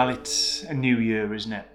Well, 0.00 0.08
it's 0.08 0.62
a 0.62 0.72
new 0.72 0.96
year, 0.96 1.34
isn't 1.34 1.52
it? 1.52 1.66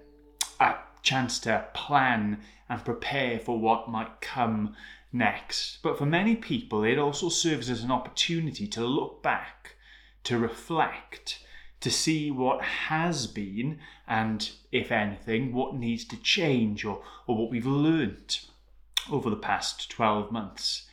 A 0.58 0.74
chance 1.00 1.38
to 1.38 1.68
plan 1.74 2.40
and 2.68 2.84
prepare 2.84 3.38
for 3.38 3.56
what 3.56 3.88
might 3.88 4.20
come 4.20 4.74
next. 5.12 5.78
But 5.80 5.96
for 5.96 6.06
many 6.06 6.34
people, 6.34 6.82
it 6.82 6.98
also 6.98 7.28
serves 7.28 7.70
as 7.70 7.84
an 7.84 7.92
opportunity 7.92 8.66
to 8.66 8.84
look 8.84 9.22
back, 9.22 9.76
to 10.24 10.38
reflect, 10.38 11.38
to 11.78 11.88
see 11.88 12.32
what 12.32 12.62
has 12.62 13.28
been, 13.28 13.78
and 14.08 14.50
if 14.72 14.90
anything, 14.90 15.52
what 15.52 15.76
needs 15.76 16.04
to 16.06 16.16
change 16.16 16.84
or, 16.84 17.04
or 17.28 17.36
what 17.36 17.52
we've 17.52 17.64
learnt 17.64 18.44
over 19.08 19.30
the 19.30 19.36
past 19.36 19.88
12 19.88 20.32
months. 20.32 20.88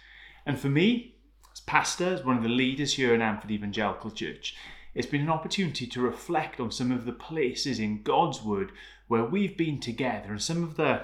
And 0.46 0.60
for 0.60 0.70
me, 0.70 1.16
as 1.52 1.62
pastor, 1.62 2.14
as 2.14 2.24
one 2.24 2.38
of 2.38 2.44
the 2.44 2.50
leaders 2.50 2.94
here 2.94 3.12
in 3.12 3.24
Amford 3.24 3.50
Evangelical 3.50 4.12
Church, 4.12 4.56
it's 4.96 5.08
been 5.08 5.22
an 5.22 5.30
opportunity 5.30 5.88
to 5.88 6.02
reflect 6.02 6.60
on 6.60 6.72
some 6.72 6.92
of 6.92 7.06
the 7.06 7.14
places 7.14 7.80
in 7.80 8.04
God's 8.04 8.42
Word 8.42 8.72
where 9.08 9.26
we've 9.26 9.58
been 9.58 9.80
together 9.80 10.32
and 10.32 10.42
some 10.42 10.64
of 10.64 10.76
the 10.76 11.04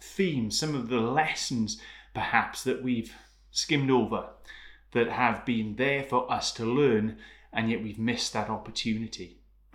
themes, 0.00 0.58
some 0.58 0.74
of 0.74 0.88
the 0.88 1.00
lessons 1.00 1.80
perhaps 2.14 2.64
that 2.64 2.82
we've 2.82 3.14
skimmed 3.50 3.90
over 3.90 4.26
that 4.92 5.08
have 5.08 5.44
been 5.44 5.76
there 5.76 6.02
for 6.02 6.30
us 6.30 6.52
to 6.52 6.64
learn, 6.64 7.16
and 7.52 7.70
yet 7.70 7.82
we've 7.82 7.98
missed 7.98 8.32
that 8.32 8.50
opportunity. 8.50 9.38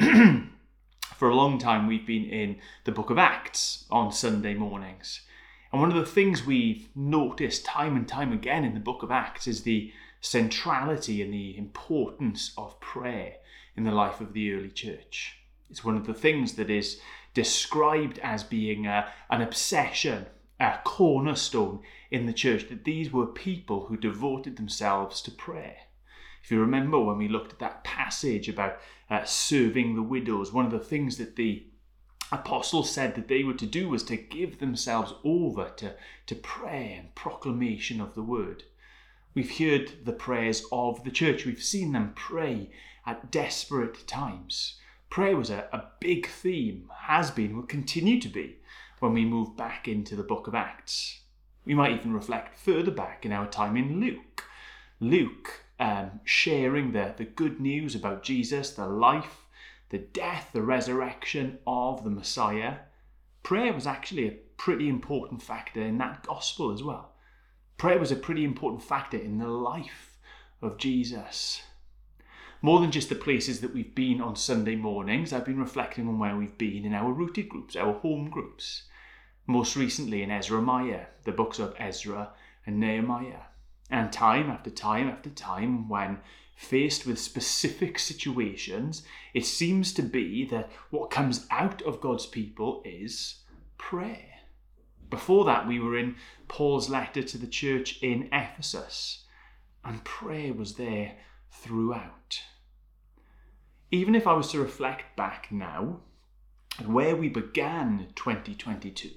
for 1.15 1.29
a 1.29 1.35
long 1.35 1.57
time, 1.57 1.87
we've 1.87 2.05
been 2.05 2.25
in 2.25 2.57
the 2.83 2.91
book 2.91 3.09
of 3.09 3.17
Acts 3.17 3.85
on 3.89 4.11
Sunday 4.11 4.53
mornings. 4.53 5.21
And 5.71 5.81
one 5.81 5.91
of 5.91 5.97
the 5.97 6.05
things 6.09 6.45
we've 6.45 6.89
noticed 6.95 7.65
time 7.65 7.95
and 7.95 8.07
time 8.07 8.31
again 8.31 8.63
in 8.63 8.73
the 8.73 8.79
book 8.79 9.03
of 9.03 9.11
Acts 9.11 9.47
is 9.47 9.63
the 9.63 9.91
centrality 10.25 11.21
and 11.21 11.31
the 11.31 11.55
importance 11.55 12.51
of 12.57 12.79
prayer 12.79 13.35
in 13.77 13.83
the 13.83 13.91
life 13.91 14.19
of 14.21 14.33
the 14.33 14.51
early 14.53 14.71
church. 14.71 15.37
It's 15.69 15.83
one 15.83 15.95
of 15.95 16.07
the 16.07 16.15
things 16.15 16.53
that 16.53 16.69
is 16.69 16.99
described 17.35 18.19
as 18.23 18.43
being 18.43 18.87
a, 18.87 19.07
an 19.29 19.41
obsession, 19.41 20.25
a 20.59 20.79
cornerstone 20.83 21.81
in 22.09 22.25
the 22.25 22.33
church, 22.33 22.69
that 22.69 22.85
these 22.85 23.11
were 23.11 23.27
people 23.27 23.85
who 23.85 23.97
devoted 23.97 24.55
themselves 24.55 25.21
to 25.21 25.31
prayer. 25.31 25.77
If 26.43 26.49
you 26.49 26.59
remember 26.59 26.99
when 26.99 27.17
we 27.17 27.27
looked 27.27 27.53
at 27.53 27.59
that 27.59 27.83
passage 27.83 28.49
about 28.49 28.79
uh, 29.09 29.25
serving 29.25 29.95
the 29.95 30.01
widows, 30.01 30.51
one 30.51 30.65
of 30.65 30.71
the 30.71 30.79
things 30.79 31.17
that 31.17 31.35
the 31.35 31.67
apostles 32.31 32.89
said 32.89 33.13
that 33.13 33.27
they 33.27 33.43
were 33.43 33.53
to 33.53 33.65
do 33.67 33.89
was 33.89 34.01
to 34.03 34.17
give 34.17 34.57
themselves 34.57 35.13
over 35.23 35.69
to, 35.77 35.93
to 36.25 36.35
prayer 36.35 36.99
and 36.99 37.13
proclamation 37.13 38.01
of 38.01 38.15
the 38.15 38.23
word. 38.23 38.63
We've 39.35 39.57
heard 39.59 40.05
the 40.05 40.13
prayers 40.13 40.63
of 40.71 41.03
the 41.03 41.11
church, 41.11 41.45
we've 41.45 41.61
seen 41.61 41.91
them 41.91 42.13
pray 42.15 42.71
at 43.05 43.31
desperate 43.31 44.07
times. 44.07 44.79
Prayer 45.09 45.35
was 45.35 45.49
a, 45.49 45.67
a 45.73 45.89
big 45.99 46.25
theme, 46.25 46.89
has 47.01 47.31
been, 47.31 47.57
will 47.57 47.63
continue 47.63 48.21
to 48.21 48.29
be 48.29 48.59
when 48.99 49.11
we 49.11 49.25
move 49.25 49.57
back 49.57 49.89
into 49.89 50.15
the 50.15 50.23
book 50.23 50.47
of 50.47 50.55
Acts. 50.55 51.19
We 51.65 51.73
might 51.73 51.91
even 51.91 52.13
reflect 52.13 52.57
further 52.57 52.91
back 52.91 53.25
in 53.25 53.33
our 53.33 53.45
time 53.45 53.75
in 53.75 53.99
Luke. 53.99 54.45
Luke 55.01 55.65
um, 55.81 56.21
sharing 56.23 56.93
the, 56.93 57.13
the 57.17 57.25
good 57.25 57.59
news 57.59 57.93
about 57.93 58.23
Jesus, 58.23 58.71
the 58.71 58.87
life, 58.87 59.45
the 59.89 59.97
death, 59.97 60.51
the 60.53 60.61
resurrection 60.61 61.59
of 61.67 62.05
the 62.05 62.09
Messiah. 62.09 62.75
Prayer 63.43 63.73
was 63.73 63.85
actually 63.85 64.29
a 64.29 64.37
pretty 64.55 64.87
important 64.87 65.41
factor 65.41 65.81
in 65.81 65.97
that 65.97 66.25
gospel 66.25 66.71
as 66.71 66.81
well. 66.81 67.14
Prayer 67.77 67.99
was 67.99 68.11
a 68.11 68.15
pretty 68.15 68.43
important 68.45 68.81
factor 68.81 69.17
in 69.17 69.37
the 69.37 69.47
life 69.47 70.17
of 70.61 70.77
Jesus. 70.77 71.61
More 72.61 72.79
than 72.79 72.91
just 72.91 73.09
the 73.09 73.15
places 73.15 73.59
that 73.59 73.73
we've 73.73 73.93
been 73.93 74.21
on 74.21 74.37
Sunday 74.37 74.75
mornings, 74.75 75.33
I've 75.33 75.45
been 75.45 75.59
reflecting 75.59 76.07
on 76.07 76.17
where 76.17 76.37
we've 76.37 76.57
been 76.57 76.85
in 76.85 76.93
our 76.93 77.11
rooted 77.11 77.49
groups, 77.49 77.75
our 77.75 77.93
home 77.93 78.29
groups. 78.29 78.83
Most 79.45 79.75
recently 79.75 80.23
in 80.23 80.31
Ezra 80.31 80.61
Maya, 80.61 81.07
the 81.25 81.31
books 81.31 81.59
of 81.59 81.75
Ezra 81.77 82.31
and 82.65 82.79
Nehemiah. 82.79 83.43
And 83.91 84.11
time 84.11 84.49
after 84.49 84.69
time 84.69 85.09
after 85.09 85.29
time, 85.29 85.89
when 85.89 86.19
faced 86.55 87.05
with 87.05 87.19
specific 87.19 87.99
situations, 87.99 89.03
it 89.33 89.45
seems 89.45 89.93
to 89.93 90.01
be 90.01 90.45
that 90.45 90.71
what 90.89 91.11
comes 91.11 91.45
out 91.51 91.81
of 91.81 92.01
God's 92.01 92.25
people 92.25 92.81
is 92.85 93.43
prayer. 93.77 94.34
Before 95.09 95.45
that, 95.45 95.67
we 95.67 95.79
were 95.79 95.97
in 95.97 96.15
Paul's 96.47 96.89
letter 96.89 97.21
to 97.23 97.37
the 97.37 97.47
church 97.47 98.01
in 98.01 98.29
Ephesus, 98.31 99.25
and 99.83 100.03
prayer 100.03 100.53
was 100.53 100.75
there 100.75 101.17
throughout 101.51 102.41
even 103.95 104.15
if 104.15 104.27
I 104.27 104.33
was 104.33 104.51
to 104.51 104.59
reflect 104.59 105.15
back 105.15 105.51
now 105.51 106.01
where 106.85 107.15
we 107.15 107.29
began 107.29 108.07
2022, 108.15 109.09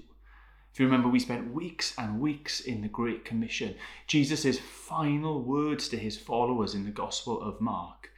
if 0.71 0.79
you 0.79 0.85
remember, 0.85 1.09
we 1.09 1.19
spent 1.19 1.53
weeks 1.53 1.93
and 1.97 2.21
weeks 2.21 2.61
in 2.61 2.81
the 2.81 2.87
Great 2.87 3.25
Commission, 3.25 3.75
Jesus' 4.07 4.59
final 4.59 5.43
words 5.43 5.89
to 5.89 5.97
his 5.97 6.17
followers 6.17 6.75
in 6.75 6.85
the 6.85 6.91
Gospel 6.91 7.41
of 7.41 7.59
Mark. 7.59 8.11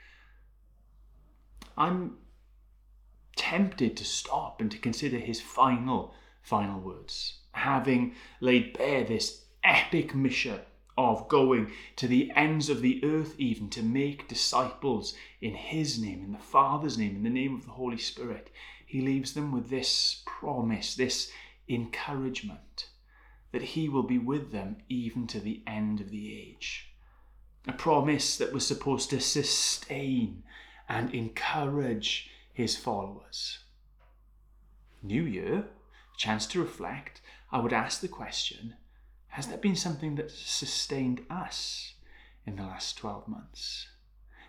I'm 1.78 2.18
tempted 3.36 3.98
to 3.98 4.06
stop 4.06 4.62
and 4.62 4.70
to 4.70 4.78
consider 4.78 5.18
his 5.18 5.42
final, 5.42 6.14
final 6.44 6.80
words, 6.80 7.40
having 7.52 8.16
laid 8.40 8.78
bare 8.78 9.04
this 9.04 9.46
epic 9.64 10.16
mission 10.16 10.60
of 10.98 11.28
going 11.28 11.72
to 11.96 12.08
the 12.08 12.32
ends 12.36 12.70
of 12.70 12.82
the 12.82 13.04
earth, 13.04 13.36
even 13.38 13.70
to 13.70 13.82
make 13.82 14.28
disciples 14.28 15.16
in 15.42 15.54
His 15.56 16.00
name, 16.00 16.24
in 16.24 16.32
the 16.34 16.38
Father's 16.38 16.98
name, 16.98 17.16
in 17.16 17.24
the 17.24 17.30
name 17.30 17.56
of 17.56 17.66
the 17.66 17.72
Holy 17.72 17.98
Spirit, 17.98 18.50
He 18.86 19.02
leaves 19.02 19.34
them 19.34 19.52
with 19.52 19.70
this 19.70 20.22
promise, 20.26 20.96
this 20.96 21.32
encouragement 21.68 22.88
that 23.52 23.62
He 23.62 23.90
will 23.90 24.04
be 24.04 24.18
with 24.18 24.52
them 24.52 24.78
even 24.90 25.28
to 25.28 25.40
the 25.40 25.62
end 25.66 26.02
of 26.02 26.10
the 26.10 26.38
age. 26.38 26.92
A 27.68 27.74
promise 27.74 28.38
that 28.38 28.54
was 28.54 28.66
supposed 28.66 29.10
to 29.12 29.20
sustain 29.20 30.44
and 30.90 31.14
encourage 31.14 32.30
His 32.54 32.76
followers. 32.76 33.60
New 35.02 35.24
Year, 35.24 35.66
chance 36.18 36.46
to 36.48 36.62
reflect, 36.62 37.22
I 37.52 37.60
would 37.60 37.74
ask 37.74 38.00
the 38.00 38.08
question 38.08 38.76
has 39.32 39.48
there 39.48 39.58
been 39.58 39.78
something 39.78 40.16
that 40.16 40.30
sustained 40.30 41.22
us 41.30 41.94
in 42.46 42.58
the 42.58 42.64
last 42.64 42.98
12 42.98 43.30
months? 43.30 43.88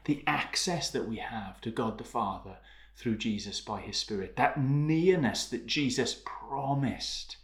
The 0.07 0.25
access 0.27 0.91
that 0.91 1.09
we 1.09 1.19
have 1.19 1.61
to 1.61 1.71
God 1.71 1.99
the 1.99 2.05
Father 2.05 2.57
through 2.97 3.19
Jesus 3.19 3.61
by 3.61 3.81
His 3.81 3.97
Spirit, 3.97 4.35
that 4.37 4.61
nearness 4.61 5.47
that 5.47 5.67
Jesus 5.67 6.21
promised 6.25 7.37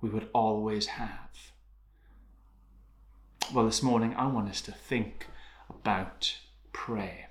we 0.00 0.08
would 0.08 0.28
always 0.32 0.86
have. 0.86 1.52
Well, 3.52 3.66
this 3.66 3.82
morning 3.82 4.14
I 4.14 4.26
want 4.26 4.48
us 4.48 4.62
to 4.62 4.72
think 4.72 5.26
about 5.68 6.38
prayer. 6.72 7.28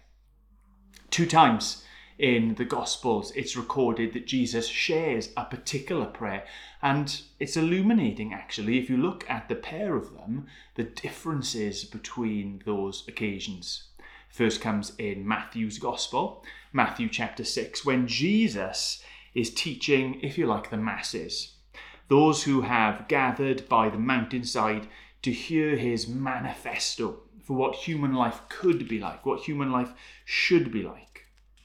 Two 1.10 1.26
times 1.26 1.84
in 2.20 2.56
the 2.56 2.66
Gospels, 2.66 3.32
it's 3.36 3.56
recorded 3.56 4.14
that 4.14 4.26
Jesus 4.26 4.68
shares 4.68 5.30
a 5.38 5.46
particular 5.46 6.06
prayer. 6.06 6.46
And 6.82 7.22
it's 7.40 7.58
illuminating, 7.58 8.34
actually, 8.34 8.80
if 8.80 8.90
you 8.90 8.98
look 8.98 9.30
at 9.30 9.50
the 9.50 9.56
pair 9.56 9.96
of 9.96 10.14
them, 10.14 10.48
the 10.76 10.84
differences 10.84 11.84
between 11.84 12.62
those 12.66 13.04
occasions. 13.08 13.90
First 14.30 14.62
comes 14.62 14.94
in 14.98 15.28
Matthew's 15.28 15.80
Gospel, 15.80 16.44
Matthew 16.74 17.10
chapter 17.10 17.44
6, 17.44 17.86
when 17.86 18.08
Jesus 18.08 19.04
is 19.34 19.54
teaching, 19.54 20.20
if 20.22 20.38
you 20.38 20.46
like, 20.46 20.70
the 20.70 20.78
masses, 20.78 21.54
those 22.08 22.44
who 22.44 22.62
have 22.62 23.08
gathered 23.08 23.68
by 23.70 23.90
the 23.90 23.98
mountainside 23.98 24.88
to 25.22 25.32
hear 25.32 25.76
his 25.76 26.08
manifesto 26.08 27.20
for 27.44 27.54
what 27.54 27.76
human 27.76 28.14
life 28.14 28.42
could 28.50 28.88
be 28.88 29.00
like, 29.00 29.26
what 29.26 29.42
human 29.42 29.72
life 29.72 29.94
should 30.26 30.72
be 30.72 30.84
like. 30.84 31.07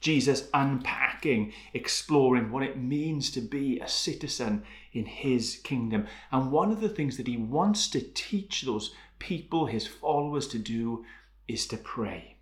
Jesus 0.03 0.49
unpacking, 0.53 1.53
exploring 1.73 2.51
what 2.51 2.61
it 2.61 2.77
means 2.77 3.31
to 3.31 3.39
be 3.39 3.79
a 3.79 3.87
citizen 3.87 4.63
in 4.91 5.05
his 5.05 5.61
kingdom. 5.63 6.07
And 6.29 6.51
one 6.51 6.73
of 6.73 6.81
the 6.81 6.89
things 6.89 7.15
that 7.15 7.27
he 7.27 7.37
wants 7.37 7.89
to 7.91 8.01
teach 8.13 8.63
those 8.63 8.93
people, 9.17 9.67
his 9.67 9.87
followers, 9.87 10.49
to 10.49 10.59
do 10.59 11.05
is 11.47 11.65
to 11.67 11.77
pray. 11.77 12.35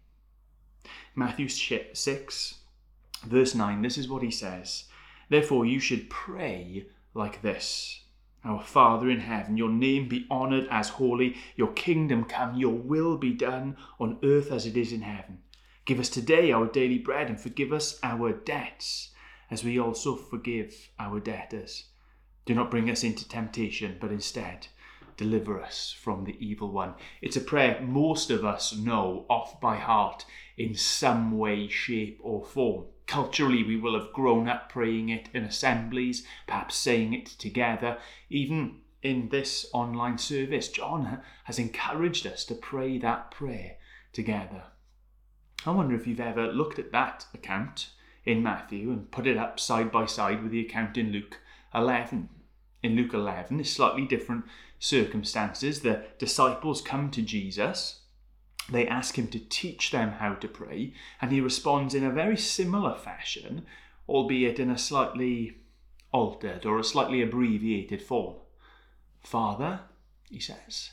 Matthew 1.13 1.47
6, 1.47 2.55
verse 3.23 3.53
9, 3.53 3.81
this 3.83 3.97
is 3.99 4.09
what 4.09 4.23
he 4.23 4.31
says 4.31 4.85
Therefore, 5.29 5.63
you 5.63 5.79
should 5.79 6.09
pray 6.09 6.87
like 7.13 7.43
this. 7.43 8.01
Our 8.43 8.63
Father 8.63 9.07
in 9.07 9.19
heaven, 9.19 9.55
your 9.55 9.69
name 9.69 10.07
be 10.07 10.25
honoured 10.31 10.67
as 10.71 10.89
holy, 10.89 11.37
your 11.55 11.73
kingdom 11.73 12.23
come, 12.23 12.55
your 12.55 12.73
will 12.73 13.17
be 13.17 13.33
done 13.33 13.77
on 13.99 14.17
earth 14.23 14.51
as 14.51 14.65
it 14.65 14.75
is 14.75 14.91
in 14.91 15.01
heaven. 15.01 15.43
Give 15.85 15.99
us 15.99 16.09
today 16.09 16.51
our 16.51 16.67
daily 16.67 16.99
bread 16.99 17.27
and 17.27 17.39
forgive 17.39 17.73
us 17.73 17.99
our 18.03 18.31
debts, 18.31 19.09
as 19.49 19.63
we 19.63 19.79
also 19.79 20.15
forgive 20.15 20.89
our 20.99 21.19
debtors. 21.19 21.85
Do 22.45 22.53
not 22.53 22.71
bring 22.71 22.89
us 22.89 23.03
into 23.03 23.27
temptation, 23.27 23.97
but 23.99 24.11
instead 24.11 24.67
deliver 25.17 25.61
us 25.61 25.95
from 26.01 26.23
the 26.23 26.35
evil 26.43 26.71
one. 26.71 26.95
It's 27.21 27.35
a 27.35 27.41
prayer 27.41 27.79
most 27.81 28.31
of 28.31 28.43
us 28.43 28.75
know 28.75 29.25
off 29.29 29.61
by 29.61 29.77
heart 29.77 30.25
in 30.57 30.73
some 30.73 31.37
way, 31.37 31.67
shape, 31.67 32.19
or 32.23 32.43
form. 32.43 32.85
Culturally, 33.05 33.63
we 33.63 33.75
will 33.75 33.99
have 33.99 34.13
grown 34.13 34.47
up 34.47 34.69
praying 34.69 35.09
it 35.09 35.29
in 35.33 35.43
assemblies, 35.43 36.25
perhaps 36.47 36.75
saying 36.75 37.13
it 37.13 37.25
together. 37.25 37.97
Even 38.29 38.81
in 39.03 39.29
this 39.29 39.65
online 39.73 40.17
service, 40.17 40.69
John 40.69 41.21
has 41.43 41.59
encouraged 41.59 42.25
us 42.25 42.45
to 42.45 42.55
pray 42.55 42.97
that 42.99 43.31
prayer 43.31 43.75
together. 44.13 44.63
I 45.65 45.71
wonder 45.71 45.95
if 45.95 46.07
you've 46.07 46.19
ever 46.19 46.47
looked 46.47 46.79
at 46.79 46.91
that 46.91 47.25
account 47.33 47.89
in 48.25 48.41
Matthew 48.43 48.91
and 48.91 49.11
put 49.11 49.27
it 49.27 49.37
up 49.37 49.59
side 49.59 49.91
by 49.91 50.05
side 50.05 50.41
with 50.41 50.51
the 50.51 50.65
account 50.65 50.97
in 50.97 51.11
Luke 51.11 51.39
11. 51.73 52.29
In 52.83 52.95
Luke 52.95 53.13
11, 53.13 53.59
it's 53.59 53.69
slightly 53.69 54.05
different 54.05 54.45
circumstances. 54.79 55.81
The 55.81 56.05
disciples 56.17 56.81
come 56.81 57.11
to 57.11 57.21
Jesus 57.21 58.01
they 58.69 58.87
ask 58.87 59.17
him 59.17 59.27
to 59.27 59.39
teach 59.39 59.91
them 59.91 60.13
how 60.13 60.35
to 60.35 60.47
pray, 60.47 60.93
and 61.21 61.31
he 61.31 61.41
responds 61.41 61.93
in 61.93 62.03
a 62.03 62.11
very 62.11 62.37
similar 62.37 62.95
fashion, 62.95 63.65
albeit 64.07 64.59
in 64.59 64.69
a 64.69 64.77
slightly 64.77 65.57
altered 66.13 66.65
or 66.65 66.79
a 66.79 66.83
slightly 66.83 67.21
abbreviated 67.21 68.01
form. 68.01 68.37
Father, 69.21 69.81
he 70.29 70.39
says, 70.39 70.91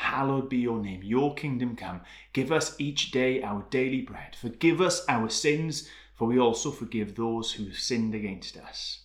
hallowed 0.00 0.48
be 0.48 0.56
your 0.56 0.80
name, 0.80 1.02
your 1.02 1.34
kingdom 1.34 1.76
come. 1.76 2.00
Give 2.32 2.50
us 2.50 2.74
each 2.80 3.10
day 3.10 3.42
our 3.42 3.66
daily 3.68 4.00
bread. 4.00 4.34
Forgive 4.34 4.80
us 4.80 5.04
our 5.08 5.28
sins, 5.28 5.88
for 6.14 6.26
we 6.26 6.38
also 6.38 6.70
forgive 6.70 7.14
those 7.14 7.52
who 7.52 7.66
have 7.66 7.78
sinned 7.78 8.14
against 8.14 8.56
us. 8.56 9.00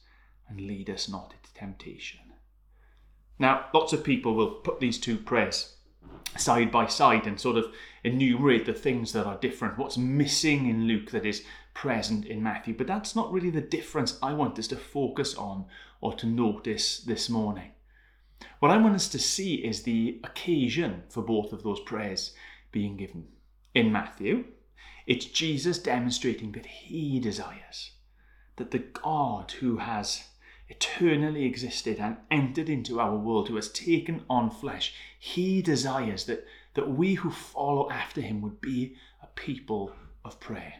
And 0.47 0.61
lead 0.61 0.89
us 0.89 1.09
not 1.09 1.33
into 1.33 1.53
temptation. 1.53 2.21
Now, 3.37 3.65
lots 3.73 3.91
of 3.91 4.05
people 4.05 4.35
will 4.35 4.51
put 4.51 4.79
these 4.79 4.97
two 4.97 5.17
prayers 5.17 5.75
side 6.37 6.71
by 6.71 6.87
side 6.87 7.27
and 7.27 7.39
sort 7.39 7.57
of 7.57 7.73
enumerate 8.05 8.65
the 8.65 8.73
things 8.73 9.11
that 9.11 9.25
are 9.25 9.37
different, 9.37 9.77
what's 9.77 9.97
missing 9.97 10.69
in 10.69 10.87
Luke 10.87 11.11
that 11.11 11.25
is 11.25 11.43
present 11.73 12.25
in 12.25 12.41
Matthew. 12.41 12.73
But 12.73 12.87
that's 12.87 13.15
not 13.15 13.33
really 13.33 13.49
the 13.49 13.59
difference 13.59 14.17
I 14.23 14.33
want 14.33 14.57
us 14.59 14.67
to 14.67 14.77
focus 14.77 15.35
on 15.35 15.65
or 15.99 16.13
to 16.15 16.25
notice 16.25 16.99
this 16.99 17.29
morning. 17.29 17.71
What 18.59 18.71
I 18.71 18.77
want 18.77 18.95
us 18.95 19.07
to 19.09 19.19
see 19.19 19.55
is 19.55 19.83
the 19.83 20.19
occasion 20.23 21.03
for 21.09 21.21
both 21.21 21.53
of 21.53 21.63
those 21.63 21.79
prayers 21.81 22.33
being 22.71 22.97
given. 22.97 23.27
In 23.73 23.91
Matthew, 23.91 24.45
it's 25.05 25.25
Jesus 25.25 25.77
demonstrating 25.77 26.51
that 26.53 26.65
he 26.65 27.19
desires, 27.19 27.91
that 28.55 28.71
the 28.71 28.79
God 28.79 29.51
who 29.59 29.77
has 29.77 30.23
eternally 30.67 31.45
existed 31.45 31.99
and 31.99 32.17
entered 32.31 32.69
into 32.69 32.99
our 32.99 33.15
world, 33.15 33.49
who 33.49 33.55
has 33.55 33.69
taken 33.69 34.23
on 34.29 34.49
flesh, 34.49 34.93
he 35.19 35.61
desires 35.61 36.25
that, 36.25 36.45
that 36.73 36.89
we 36.89 37.15
who 37.15 37.29
follow 37.29 37.89
after 37.91 38.21
him 38.21 38.41
would 38.41 38.59
be 38.61 38.95
a 39.21 39.27
people 39.27 39.93
of 40.23 40.39
prayer. 40.39 40.73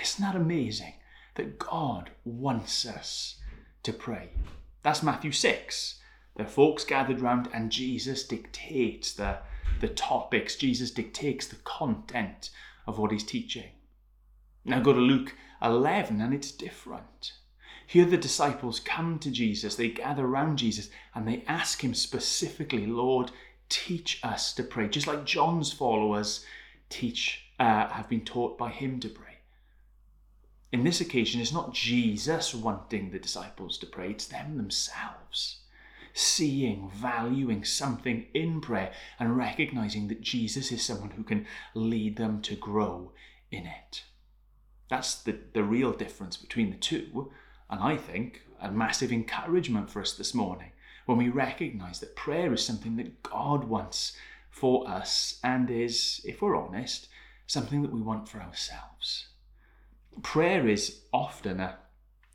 Isn't 0.00 0.24
that 0.24 0.36
amazing? 0.36 0.94
That 1.34 1.58
God 1.58 2.10
wants 2.24 2.86
us 2.86 3.36
to 3.82 3.92
pray. 3.92 4.30
That's 4.82 5.02
Matthew 5.02 5.32
6. 5.32 5.99
The 6.40 6.46
folks 6.46 6.84
gathered 6.84 7.20
round 7.20 7.50
and 7.52 7.70
Jesus 7.70 8.24
dictates 8.24 9.12
the, 9.12 9.40
the 9.80 9.88
topics, 9.88 10.56
Jesus 10.56 10.90
dictates 10.90 11.46
the 11.46 11.56
content 11.56 12.48
of 12.86 12.98
what 12.98 13.12
he's 13.12 13.24
teaching. 13.24 13.72
Now 14.64 14.80
go 14.80 14.94
to 14.94 14.98
Luke 14.98 15.34
11 15.60 16.18
and 16.18 16.32
it's 16.32 16.50
different. 16.50 17.34
Here, 17.86 18.06
the 18.06 18.16
disciples 18.16 18.80
come 18.80 19.18
to 19.18 19.30
Jesus, 19.30 19.74
they 19.74 19.90
gather 19.90 20.24
around 20.24 20.56
Jesus, 20.56 20.88
and 21.14 21.28
they 21.28 21.44
ask 21.46 21.84
him 21.84 21.92
specifically, 21.92 22.86
Lord, 22.86 23.32
teach 23.68 24.18
us 24.22 24.54
to 24.54 24.62
pray, 24.62 24.88
just 24.88 25.06
like 25.06 25.26
John's 25.26 25.74
followers 25.74 26.46
teach, 26.88 27.50
uh, 27.58 27.88
have 27.88 28.08
been 28.08 28.24
taught 28.24 28.56
by 28.56 28.70
him 28.70 28.98
to 29.00 29.10
pray. 29.10 29.40
In 30.72 30.84
this 30.84 31.02
occasion, 31.02 31.42
it's 31.42 31.52
not 31.52 31.74
Jesus 31.74 32.54
wanting 32.54 33.10
the 33.10 33.18
disciples 33.18 33.76
to 33.76 33.86
pray, 33.86 34.12
it's 34.12 34.26
them 34.26 34.56
themselves. 34.56 35.59
Seeing, 36.20 36.90
valuing 36.94 37.64
something 37.64 38.26
in 38.34 38.60
prayer, 38.60 38.92
and 39.18 39.36
recognizing 39.36 40.08
that 40.08 40.20
Jesus 40.20 40.70
is 40.70 40.84
someone 40.84 41.12
who 41.12 41.24
can 41.24 41.46
lead 41.74 42.16
them 42.16 42.42
to 42.42 42.54
grow 42.54 43.12
in 43.50 43.66
it. 43.66 44.04
That's 44.88 45.14
the, 45.14 45.38
the 45.54 45.62
real 45.62 45.92
difference 45.92 46.36
between 46.36 46.70
the 46.70 46.76
two 46.76 47.30
and 47.70 47.80
I 47.80 47.96
think 47.96 48.42
a 48.60 48.70
massive 48.70 49.12
encouragement 49.12 49.88
for 49.90 50.02
us 50.02 50.12
this 50.12 50.34
morning 50.34 50.72
when 51.06 51.16
we 51.16 51.28
recognize 51.28 52.00
that 52.00 52.16
prayer 52.16 52.52
is 52.52 52.64
something 52.64 52.96
that 52.96 53.22
God 53.22 53.64
wants 53.64 54.16
for 54.50 54.88
us 54.88 55.38
and 55.42 55.70
is, 55.70 56.20
if 56.24 56.42
we're 56.42 56.56
honest, 56.56 57.08
something 57.46 57.82
that 57.82 57.92
we 57.92 58.02
want 58.02 58.28
for 58.28 58.40
ourselves. 58.40 59.28
Prayer 60.22 60.68
is 60.68 61.00
often 61.12 61.60
a, 61.60 61.78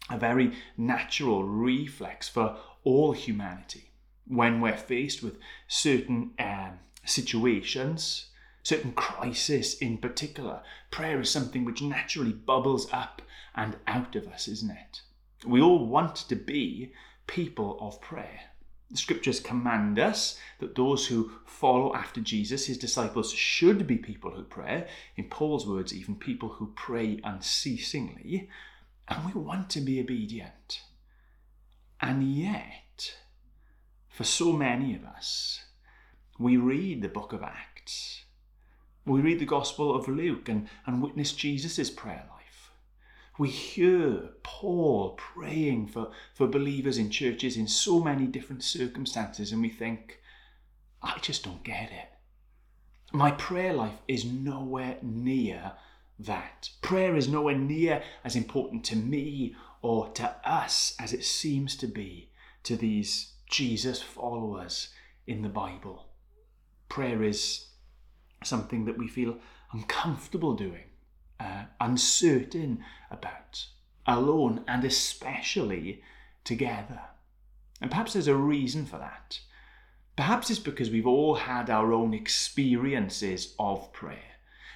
a 0.10 0.18
very 0.18 0.54
natural 0.78 1.44
reflex 1.44 2.28
for 2.28 2.58
all 2.86 3.12
humanity 3.12 3.92
when 4.28 4.62
we're 4.62 4.78
faced 4.78 5.22
with 5.22 5.38
certain 5.68 6.32
um, 6.40 6.80
situations, 7.04 8.28
certain 8.64 8.94
crisis 8.94 9.78
in 9.78 9.98
particular. 9.98 10.62
Prayer 10.90 11.20
is 11.20 11.30
something 11.30 11.66
which 11.66 11.82
naturally 11.82 12.32
bubbles 12.32 12.88
up 12.94 13.22
and 13.56 13.76
out 13.88 14.16
of 14.16 14.28
us, 14.28 14.48
isn't 14.48 14.72
it? 14.72 15.02
We 15.46 15.62
all 15.62 15.86
want 15.86 16.16
to 16.16 16.36
be 16.36 16.94
people 17.28 17.78
of 17.80 18.02
prayer. 18.02 18.40
The 18.92 18.98
scriptures 18.98 19.40
command 19.40 20.00
us 20.00 20.40
that 20.60 20.76
those 20.76 21.08
who 21.08 21.32
follow 21.46 21.94
after 21.96 22.22
Jesus, 22.22 22.68
his 22.68 22.78
disciples, 22.78 23.32
should 23.32 23.88
be 23.88 23.98
people 23.98 24.32
who 24.32 24.44
pray. 24.44 24.88
In 25.16 25.26
Paul's 25.26 25.68
words, 25.68 25.94
even 25.94 26.16
people 26.16 26.50
who 26.50 26.72
pray 26.76 27.20
unceasingly. 27.24 28.50
And 29.08 29.26
we 29.26 29.40
want 29.40 29.70
to 29.72 29.82
be 29.82 30.00
obedient. 30.00 30.82
And 32.06 32.24
yet, 32.24 33.16
for 34.10 34.24
so 34.24 34.54
many 34.54 34.96
of 34.96 35.04
us, 35.04 35.62
we 36.38 36.58
read 36.58 37.02
the 37.02 37.10
book 37.10 37.34
of 37.34 37.44
Acts. 37.44 38.26
We 39.06 39.22
read 39.22 39.40
the 39.40 39.46
Gospel 39.46 39.96
of 39.96 40.08
Luke 40.08 40.50
and, 40.50 40.68
and 40.86 41.02
witness 41.02 41.34
Jesus' 41.34 41.90
prayer 41.90 42.26
life 42.30 42.36
we 43.38 43.50
hear 43.50 44.30
Paul 44.44 45.12
praying 45.18 45.88
for, 45.88 46.12
for 46.34 46.48
believers 46.48 46.98
in 46.98 47.10
churches 47.10 47.58
in 47.58 47.68
so 47.68 48.00
many 48.00 48.28
different 48.28 48.64
circumstances, 48.64 49.52
and 49.52 49.62
we 49.62 49.70
think, 49.70 50.20
I 51.02 51.20
just 51.22 51.44
don't 51.44 51.64
get 51.64 51.92
it. 51.92 52.10
My 53.12 53.32
prayer 53.32 53.74
life 53.74 54.00
is 54.08 54.26
nowhere 54.26 54.98
near 55.02 55.74
that. 56.20 56.70
Prayer 56.82 57.16
is 57.16 57.28
nowhere 57.28 57.58
near 57.58 58.02
as 58.24 58.36
important 58.36 58.84
to 58.86 58.96
me 58.96 59.56
or 59.86 60.10
to 60.10 60.36
us 60.44 60.96
as 61.00 61.14
it 61.14 61.24
seems 61.24 61.76
to 61.76 61.86
be 61.86 62.28
to 62.64 62.76
these 62.76 63.34
Jesus 63.52 64.02
followers 64.02 64.90
in 65.28 65.44
the 65.44 65.50
Bible. 65.50 66.08
Prayer 66.90 67.22
is 67.22 67.68
something 68.44 68.86
that 68.86 68.98
we 68.98 69.08
feel 69.08 69.38
uncomfortable 69.72 70.56
doing 70.56 70.86
uh, 71.40 71.66
uncertain 71.80 72.84
about, 73.12 73.68
alone, 74.08 74.64
and 74.68 74.84
especially 74.84 76.02
together. 76.44 77.02
And 77.80 77.92
perhaps 77.92 78.14
there's 78.14 78.28
a 78.28 78.36
reason 78.36 78.88
for 78.88 78.98
that. 78.98 79.40
Perhaps 80.16 80.50
it's 80.50 80.58
because 80.58 80.90
we've 80.90 81.06
all 81.06 81.36
had 81.36 81.70
our 81.70 81.94
own 81.94 82.16
experiences 82.16 83.54
of 83.60 83.94
prayer. 83.94 84.35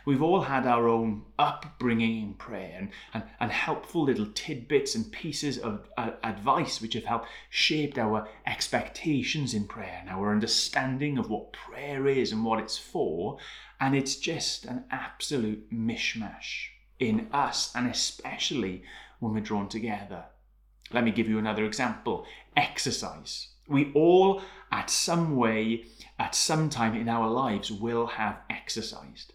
We've 0.09 0.23
all 0.23 0.41
had 0.41 0.65
our 0.65 0.87
own 0.87 1.25
upbringing 1.37 2.23
in 2.23 2.33
prayer 2.33 2.73
and, 2.79 2.89
and, 3.13 3.23
and 3.39 3.51
helpful 3.51 4.05
little 4.05 4.25
tidbits 4.33 4.95
and 4.95 5.11
pieces 5.11 5.59
of 5.59 5.87
uh, 5.97 6.13
advice 6.23 6.81
which 6.81 6.95
have 6.95 7.03
helped 7.03 7.27
shaped 7.51 7.99
our 7.99 8.27
expectations 8.47 9.53
in 9.53 9.67
prayer 9.67 9.99
and 10.01 10.09
our 10.09 10.31
understanding 10.31 11.19
of 11.19 11.29
what 11.29 11.53
prayer 11.53 12.07
is 12.07 12.31
and 12.31 12.43
what 12.43 12.57
it's 12.57 12.75
for. 12.75 13.37
And 13.79 13.95
it's 13.95 14.15
just 14.15 14.65
an 14.65 14.85
absolute 14.89 15.71
mishmash 15.71 16.69
in 16.97 17.27
us, 17.31 17.71
and 17.75 17.85
especially 17.85 18.81
when 19.19 19.35
we're 19.35 19.41
drawn 19.41 19.69
together. 19.69 20.25
Let 20.91 21.03
me 21.03 21.11
give 21.11 21.29
you 21.29 21.37
another 21.37 21.65
example 21.65 22.25
exercise. 22.57 23.49
We 23.67 23.91
all, 23.93 24.41
at 24.71 24.89
some 24.89 25.35
way, 25.35 25.85
at 26.17 26.33
some 26.33 26.67
time 26.71 26.95
in 26.95 27.07
our 27.07 27.29
lives, 27.29 27.71
will 27.71 28.07
have 28.07 28.39
exercised. 28.49 29.33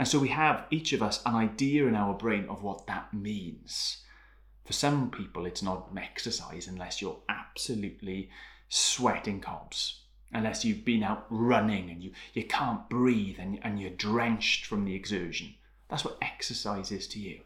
And 0.00 0.08
so 0.08 0.18
we 0.18 0.28
have, 0.28 0.64
each 0.70 0.94
of 0.94 1.02
us, 1.02 1.20
an 1.26 1.34
idea 1.34 1.86
in 1.86 1.94
our 1.94 2.14
brain 2.14 2.46
of 2.48 2.62
what 2.62 2.86
that 2.86 3.12
means. 3.12 3.98
For 4.64 4.72
some 4.72 5.10
people, 5.10 5.44
it's 5.44 5.62
not 5.62 5.90
exercise 5.94 6.66
unless 6.66 7.02
you're 7.02 7.20
absolutely 7.28 8.30
sweating 8.70 9.42
cobs, 9.42 10.00
unless 10.32 10.64
you've 10.64 10.86
been 10.86 11.02
out 11.02 11.26
running 11.28 11.90
and 11.90 12.02
you, 12.02 12.12
you 12.32 12.44
can't 12.44 12.88
breathe 12.88 13.36
and, 13.38 13.60
and 13.62 13.78
you're 13.78 13.90
drenched 13.90 14.64
from 14.64 14.86
the 14.86 14.94
exertion. 14.94 15.56
That's 15.90 16.06
what 16.06 16.16
exercise 16.22 16.90
is 16.90 17.06
to 17.08 17.18
you. 17.18 17.42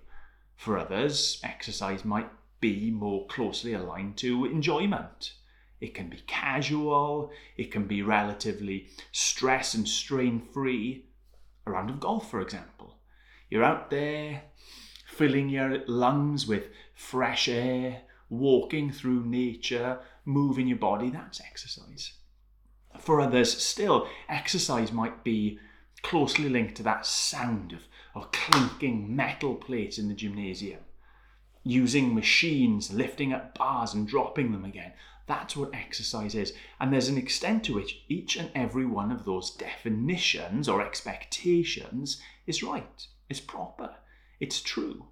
For 0.54 0.78
others, 0.78 1.40
exercise 1.42 2.04
might 2.04 2.30
be 2.61 2.92
more 2.92 3.26
closely 3.26 3.73
aligned 3.73 4.16
to 4.18 4.44
enjoyment. 4.44 5.32
It 5.80 5.92
can 5.92 6.08
be 6.08 6.23
casual, 6.28 7.32
it 7.56 7.73
can 7.73 7.88
be 7.88 8.02
relatively 8.02 8.90
stress 9.11 9.75
and 9.75 9.88
strain 9.88 10.40
free, 10.52 11.06
a 11.66 11.71
round 11.71 11.90
of 11.90 12.00
golf, 12.00 12.30
for 12.30 12.40
example. 12.40 12.99
You're 13.50 13.64
out 13.64 13.90
there 13.90 14.42
filling 15.06 15.49
your 15.49 15.85
lungs 15.87 16.47
with 16.47 16.64
fresh 16.94 17.49
air, 17.49 18.02
walking 18.28 18.90
through 18.90 19.25
nature, 19.25 20.00
moving 20.25 20.66
your 20.66 20.78
body, 20.78 21.11
that's 21.11 21.40
exercise. 21.40 22.14
For 22.99 23.21
others, 23.21 23.56
still, 23.62 24.09
exercise 24.28 24.92
might 24.92 25.25
be 25.25 25.59
closely 26.02 26.49
linked 26.49 26.76
to 26.76 26.83
that 26.85 27.06
sound 27.06 27.73
of, 27.73 27.88
of 28.14 28.30
clinking 28.33 29.14
metal 29.14 29.54
plates 29.54 29.99
in 29.99 30.09
the 30.09 30.14
gymnasium. 30.14 30.80
Using 31.64 32.14
machines, 32.14 32.92
lifting 32.92 33.33
up 33.33 33.56
bars 33.56 33.94
and 33.94 34.06
dropping 34.06 34.52
them 34.52 34.64
again. 34.64 34.92
That's 35.26 35.57
what 35.57 35.75
exercise 35.75 36.35
is. 36.35 36.52
And 36.78 36.93
there's 36.93 37.09
an 37.09 37.19
extent 37.19 37.64
to 37.64 37.75
which 37.75 38.04
each 38.09 38.37
and 38.37 38.50
every 38.54 38.85
one 38.85 39.11
of 39.11 39.25
those 39.25 39.50
definitions 39.50 40.69
or 40.69 40.83
expectations 40.83 42.21
is 42.47 42.62
right, 42.62 43.07
is 43.28 43.40
proper, 43.40 43.95
it's 44.40 44.61
true. 44.61 45.07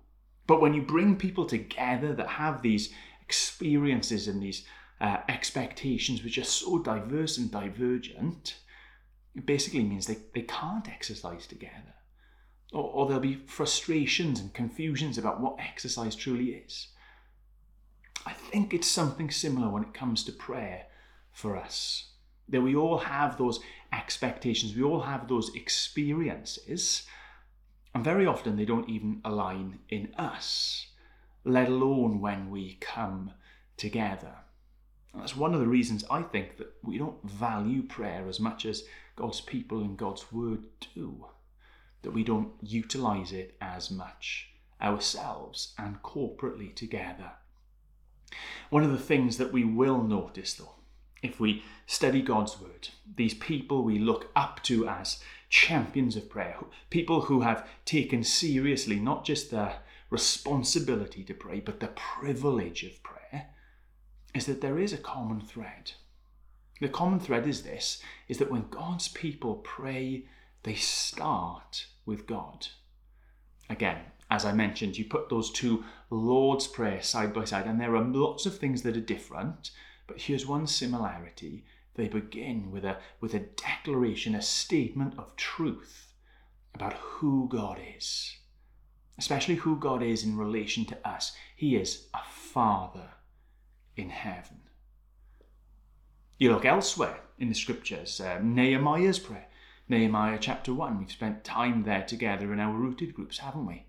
But 0.46 0.60
when 0.60 0.74
you 0.74 0.82
bring 0.82 1.16
people 1.16 1.46
together 1.46 2.12
that 2.14 2.28
have 2.28 2.60
these 2.60 2.92
experiences 3.22 4.28
and 4.28 4.42
these 4.42 4.66
uh, 5.00 5.18
expectations 5.28 6.22
which 6.22 6.36
are 6.36 6.44
so 6.44 6.78
diverse 6.78 7.38
and 7.38 7.50
divergent, 7.50 8.56
it 9.34 9.46
basically 9.46 9.82
means 9.82 10.06
they, 10.06 10.18
they 10.34 10.42
can't 10.42 10.88
exercise 10.88 11.46
together. 11.46 11.94
Or, 12.72 12.84
or 12.84 13.06
there'll 13.06 13.22
be 13.22 13.42
frustrations 13.46 14.40
and 14.40 14.52
confusions 14.52 15.16
about 15.16 15.40
what 15.40 15.58
exercise 15.58 16.14
truly 16.14 16.50
is. 16.50 16.88
I 18.24 18.32
think 18.32 18.72
it's 18.72 18.88
something 18.88 19.30
similar 19.30 19.68
when 19.68 19.82
it 19.82 19.94
comes 19.94 20.24
to 20.24 20.32
prayer 20.32 20.86
for 21.32 21.56
us. 21.56 22.10
That 22.48 22.62
we 22.62 22.76
all 22.76 22.98
have 22.98 23.38
those 23.38 23.60
expectations, 23.92 24.76
we 24.76 24.82
all 24.82 25.00
have 25.00 25.28
those 25.28 25.54
experiences, 25.54 27.04
and 27.94 28.04
very 28.04 28.26
often 28.26 28.56
they 28.56 28.64
don't 28.64 28.88
even 28.88 29.20
align 29.24 29.80
in 29.88 30.14
us, 30.16 30.86
let 31.44 31.68
alone 31.68 32.20
when 32.20 32.50
we 32.50 32.78
come 32.80 33.32
together. 33.76 34.34
And 35.12 35.22
that's 35.22 35.36
one 35.36 35.54
of 35.54 35.60
the 35.60 35.66
reasons 35.66 36.04
I 36.10 36.22
think 36.22 36.56
that 36.56 36.72
we 36.82 36.98
don't 36.98 37.22
value 37.24 37.82
prayer 37.82 38.28
as 38.28 38.40
much 38.40 38.64
as 38.64 38.84
God's 39.16 39.40
people 39.40 39.80
and 39.80 39.96
God's 39.96 40.32
word 40.32 40.62
do. 40.94 41.26
That 42.02 42.12
we 42.12 42.24
don't 42.24 42.52
utilize 42.62 43.32
it 43.32 43.56
as 43.60 43.90
much 43.90 44.48
ourselves 44.80 45.74
and 45.78 46.02
corporately 46.02 46.74
together. 46.74 47.32
One 48.70 48.84
of 48.84 48.90
the 48.90 48.98
things 48.98 49.36
that 49.38 49.52
we 49.52 49.64
will 49.64 50.02
notice, 50.02 50.54
though, 50.54 50.74
if 51.22 51.38
we 51.38 51.62
study 51.86 52.22
God's 52.22 52.60
word, 52.60 52.88
these 53.16 53.34
people 53.34 53.84
we 53.84 53.98
look 53.98 54.30
up 54.34 54.62
to 54.64 54.88
as 54.88 55.22
champions 55.48 56.16
of 56.16 56.28
prayer, 56.28 56.56
people 56.90 57.22
who 57.22 57.42
have 57.42 57.68
taken 57.84 58.24
seriously 58.24 58.98
not 58.98 59.24
just 59.24 59.50
the 59.50 59.72
responsibility 60.10 61.22
to 61.24 61.34
pray, 61.34 61.60
but 61.60 61.80
the 61.80 61.88
privilege 61.88 62.82
of 62.84 63.02
prayer, 63.02 63.48
is 64.34 64.46
that 64.46 64.60
there 64.60 64.78
is 64.78 64.92
a 64.92 64.98
common 64.98 65.40
thread. 65.40 65.92
The 66.80 66.88
common 66.88 67.20
thread 67.20 67.46
is 67.46 67.62
this 67.62 68.02
is 68.28 68.38
that 68.38 68.50
when 68.50 68.68
God's 68.68 69.08
people 69.08 69.56
pray, 69.56 70.24
they 70.64 70.74
start 70.74 71.86
with 72.04 72.26
God. 72.26 72.68
Again, 73.70 73.98
as 74.32 74.46
I 74.46 74.52
mentioned, 74.52 74.96
you 74.96 75.04
put 75.04 75.28
those 75.28 75.50
two 75.50 75.84
Lord's 76.08 76.66
Prayer 76.66 77.02
side 77.02 77.34
by 77.34 77.44
side, 77.44 77.66
and 77.66 77.78
there 77.78 77.94
are 77.94 78.02
lots 78.02 78.46
of 78.46 78.56
things 78.56 78.80
that 78.80 78.96
are 78.96 79.00
different, 79.00 79.70
but 80.06 80.22
here's 80.22 80.46
one 80.46 80.66
similarity. 80.66 81.66
They 81.96 82.08
begin 82.08 82.70
with 82.70 82.82
a, 82.82 82.96
with 83.20 83.34
a 83.34 83.40
declaration, 83.40 84.34
a 84.34 84.40
statement 84.40 85.18
of 85.18 85.36
truth 85.36 86.14
about 86.74 86.94
who 86.94 87.46
God 87.52 87.78
is, 87.98 88.38
especially 89.18 89.56
who 89.56 89.76
God 89.76 90.02
is 90.02 90.24
in 90.24 90.38
relation 90.38 90.86
to 90.86 91.06
us. 91.06 91.32
He 91.54 91.76
is 91.76 92.06
a 92.14 92.24
Father 92.26 93.10
in 93.98 94.08
heaven. 94.08 94.62
You 96.38 96.52
look 96.52 96.64
elsewhere 96.64 97.20
in 97.38 97.50
the 97.50 97.54
scriptures, 97.54 98.18
uh, 98.18 98.38
Nehemiah's 98.42 99.18
prayer, 99.18 99.48
Nehemiah 99.90 100.38
chapter 100.40 100.72
1. 100.72 100.98
We've 100.98 101.12
spent 101.12 101.44
time 101.44 101.82
there 101.82 102.02
together 102.02 102.50
in 102.50 102.60
our 102.60 102.72
rooted 102.72 103.12
groups, 103.12 103.36
haven't 103.36 103.66
we? 103.66 103.84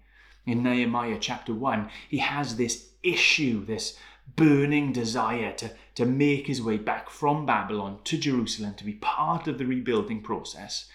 In 0.46 0.64
Nehemiah 0.64 1.18
chapter 1.20 1.54
1, 1.54 1.90
he 2.10 2.18
has 2.18 2.56
this 2.56 2.90
issue, 3.02 3.66
this 3.66 3.98
burning 4.36 4.92
desire 4.92 5.54
to, 5.54 5.72
to 5.96 6.06
make 6.06 6.48
his 6.48 6.62
way 6.62 6.78
back 6.78 7.10
from 7.10 7.46
Babylon 7.46 8.00
to 8.06 8.18
Jerusalem 8.18 8.76
to 8.76 8.84
be 8.84 8.94
part 8.94 9.48
of 9.48 9.58
the 9.58 9.66
rebuilding 9.66 10.22
process. 10.22 10.90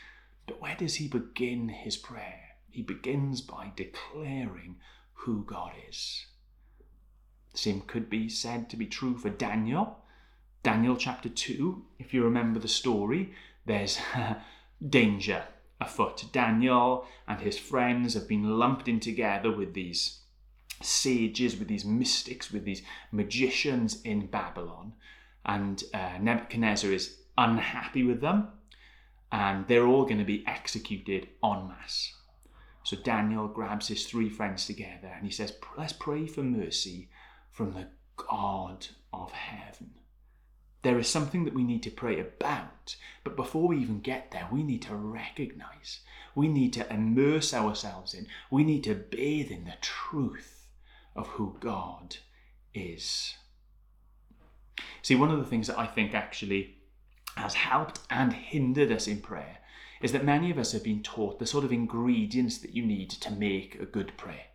But 0.46 0.60
where 0.60 0.76
does 0.76 0.96
he 0.96 1.08
begin 1.08 1.68
his 1.68 1.96
prayer? 1.96 2.56
He 2.70 2.82
begins 2.82 3.40
by 3.40 3.72
declaring 3.74 4.76
who 5.12 5.44
God 5.44 5.72
is. 5.88 6.26
The 7.52 7.58
same 7.58 7.80
could 7.82 8.10
be 8.10 8.28
said 8.28 8.68
to 8.70 8.76
be 8.76 8.86
true 8.86 9.16
for 9.16 9.30
Daniel. 9.30 9.98
Daniel 10.62 10.96
chapter 10.96 11.28
2, 11.28 11.84
if 11.98 12.12
you 12.12 12.22
remember 12.22 12.60
the 12.60 12.68
story, 12.68 13.32
there's 13.64 13.98
danger 14.88 15.44
afoot. 15.80 16.24
Daniel 16.32 17.06
and 17.26 17.40
his 17.40 17.58
friends 17.58 18.14
have 18.14 18.28
been 18.28 18.58
lumped 18.58 18.88
in 18.88 19.00
together 19.00 19.50
with 19.50 19.74
these 19.74 20.20
sages, 20.82 21.56
with 21.56 21.68
these 21.68 21.84
mystics, 21.84 22.50
with 22.50 22.64
these 22.64 22.82
magicians 23.12 24.00
in 24.02 24.26
Babylon. 24.26 24.92
And 25.44 25.82
uh, 25.94 26.18
Nebuchadnezzar 26.20 26.90
is 26.92 27.16
unhappy 27.36 28.02
with 28.02 28.20
them, 28.20 28.48
and 29.32 29.66
they're 29.66 29.86
all 29.86 30.04
going 30.04 30.18
to 30.18 30.24
be 30.24 30.44
executed 30.46 31.28
en 31.42 31.68
masse. 31.68 32.12
So 32.82 32.96
Daniel 32.96 33.48
grabs 33.48 33.88
his 33.88 34.06
three 34.06 34.30
friends 34.30 34.66
together 34.66 35.12
and 35.14 35.26
he 35.26 35.30
says, 35.30 35.52
Let's 35.76 35.92
pray 35.92 36.26
for 36.26 36.42
mercy 36.42 37.10
from 37.50 37.72
the 37.72 37.88
God 38.16 38.86
of 39.12 39.30
heaven. 39.32 39.90
There 40.82 40.98
is 40.98 41.08
something 41.08 41.44
that 41.44 41.54
we 41.54 41.64
need 41.64 41.82
to 41.84 41.90
pray 41.90 42.20
about, 42.20 42.96
but 43.24 43.36
before 43.36 43.68
we 43.68 43.78
even 43.78 44.00
get 44.00 44.30
there, 44.30 44.48
we 44.50 44.62
need 44.62 44.82
to 44.82 44.94
recognize, 44.94 46.00
we 46.34 46.48
need 46.48 46.72
to 46.74 46.92
immerse 46.92 47.52
ourselves 47.52 48.14
in, 48.14 48.26
we 48.50 48.62
need 48.62 48.84
to 48.84 48.94
bathe 48.94 49.50
in 49.50 49.64
the 49.64 49.74
truth 49.80 50.68
of 51.16 51.26
who 51.28 51.56
God 51.60 52.18
is. 52.72 53.34
See, 55.02 55.16
one 55.16 55.30
of 55.30 55.38
the 55.38 55.46
things 55.46 55.66
that 55.66 55.78
I 55.78 55.86
think 55.86 56.14
actually 56.14 56.76
has 57.36 57.54
helped 57.54 58.00
and 58.10 58.32
hindered 58.32 58.92
us 58.92 59.08
in 59.08 59.20
prayer 59.20 59.58
is 60.00 60.12
that 60.12 60.24
many 60.24 60.50
of 60.50 60.58
us 60.58 60.72
have 60.72 60.84
been 60.84 61.02
taught 61.02 61.38
the 61.38 61.46
sort 61.46 61.64
of 61.64 61.72
ingredients 61.72 62.58
that 62.58 62.74
you 62.74 62.84
need 62.84 63.10
to 63.10 63.32
make 63.32 63.74
a 63.80 63.86
good 63.86 64.16
prayer. 64.16 64.46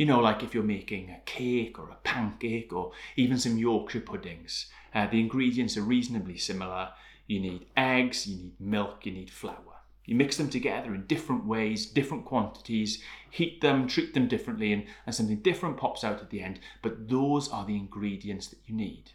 You 0.00 0.06
know, 0.06 0.20
like 0.20 0.42
if 0.42 0.54
you're 0.54 0.62
making 0.62 1.10
a 1.10 1.20
cake 1.26 1.78
or 1.78 1.90
a 1.90 1.96
pancake 1.96 2.72
or 2.72 2.92
even 3.16 3.36
some 3.36 3.58
Yorkshire 3.58 4.00
puddings, 4.00 4.64
uh, 4.94 5.06
the 5.06 5.20
ingredients 5.20 5.76
are 5.76 5.82
reasonably 5.82 6.38
similar. 6.38 6.92
You 7.26 7.38
need 7.38 7.66
eggs, 7.76 8.26
you 8.26 8.38
need 8.38 8.58
milk, 8.58 9.04
you 9.04 9.12
need 9.12 9.28
flour. 9.28 9.82
You 10.06 10.14
mix 10.14 10.38
them 10.38 10.48
together 10.48 10.94
in 10.94 11.04
different 11.04 11.44
ways, 11.44 11.84
different 11.84 12.24
quantities, 12.24 13.02
heat 13.30 13.60
them, 13.60 13.86
treat 13.86 14.14
them 14.14 14.26
differently, 14.26 14.72
and, 14.72 14.86
and 15.04 15.14
something 15.14 15.40
different 15.40 15.76
pops 15.76 16.02
out 16.02 16.22
at 16.22 16.30
the 16.30 16.40
end. 16.40 16.60
But 16.80 17.10
those 17.10 17.50
are 17.50 17.66
the 17.66 17.76
ingredients 17.76 18.46
that 18.46 18.60
you 18.64 18.74
need. 18.74 19.10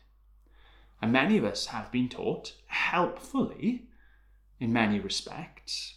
And 1.02 1.12
many 1.12 1.36
of 1.36 1.46
us 1.46 1.66
have 1.66 1.92
been 1.92 2.10
taught, 2.10 2.54
helpfully, 2.68 3.88
in 4.60 4.72
many 4.72 5.00
respects, 5.00 5.96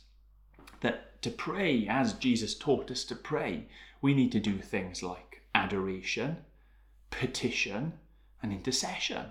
that 0.81 1.21
to 1.21 1.31
pray 1.31 1.87
as 1.87 2.15
Jesus 2.15 2.55
taught 2.55 2.91
us 2.91 3.05
to 3.05 3.15
pray, 3.15 3.67
we 4.01 4.15
need 4.15 4.33
to 4.33 4.41
do 4.41 4.59
things 4.59 5.03
like 5.03 5.43
adoration, 5.55 6.39
petition, 7.11 7.95
and 8.43 8.53
intercession. 8.53 9.27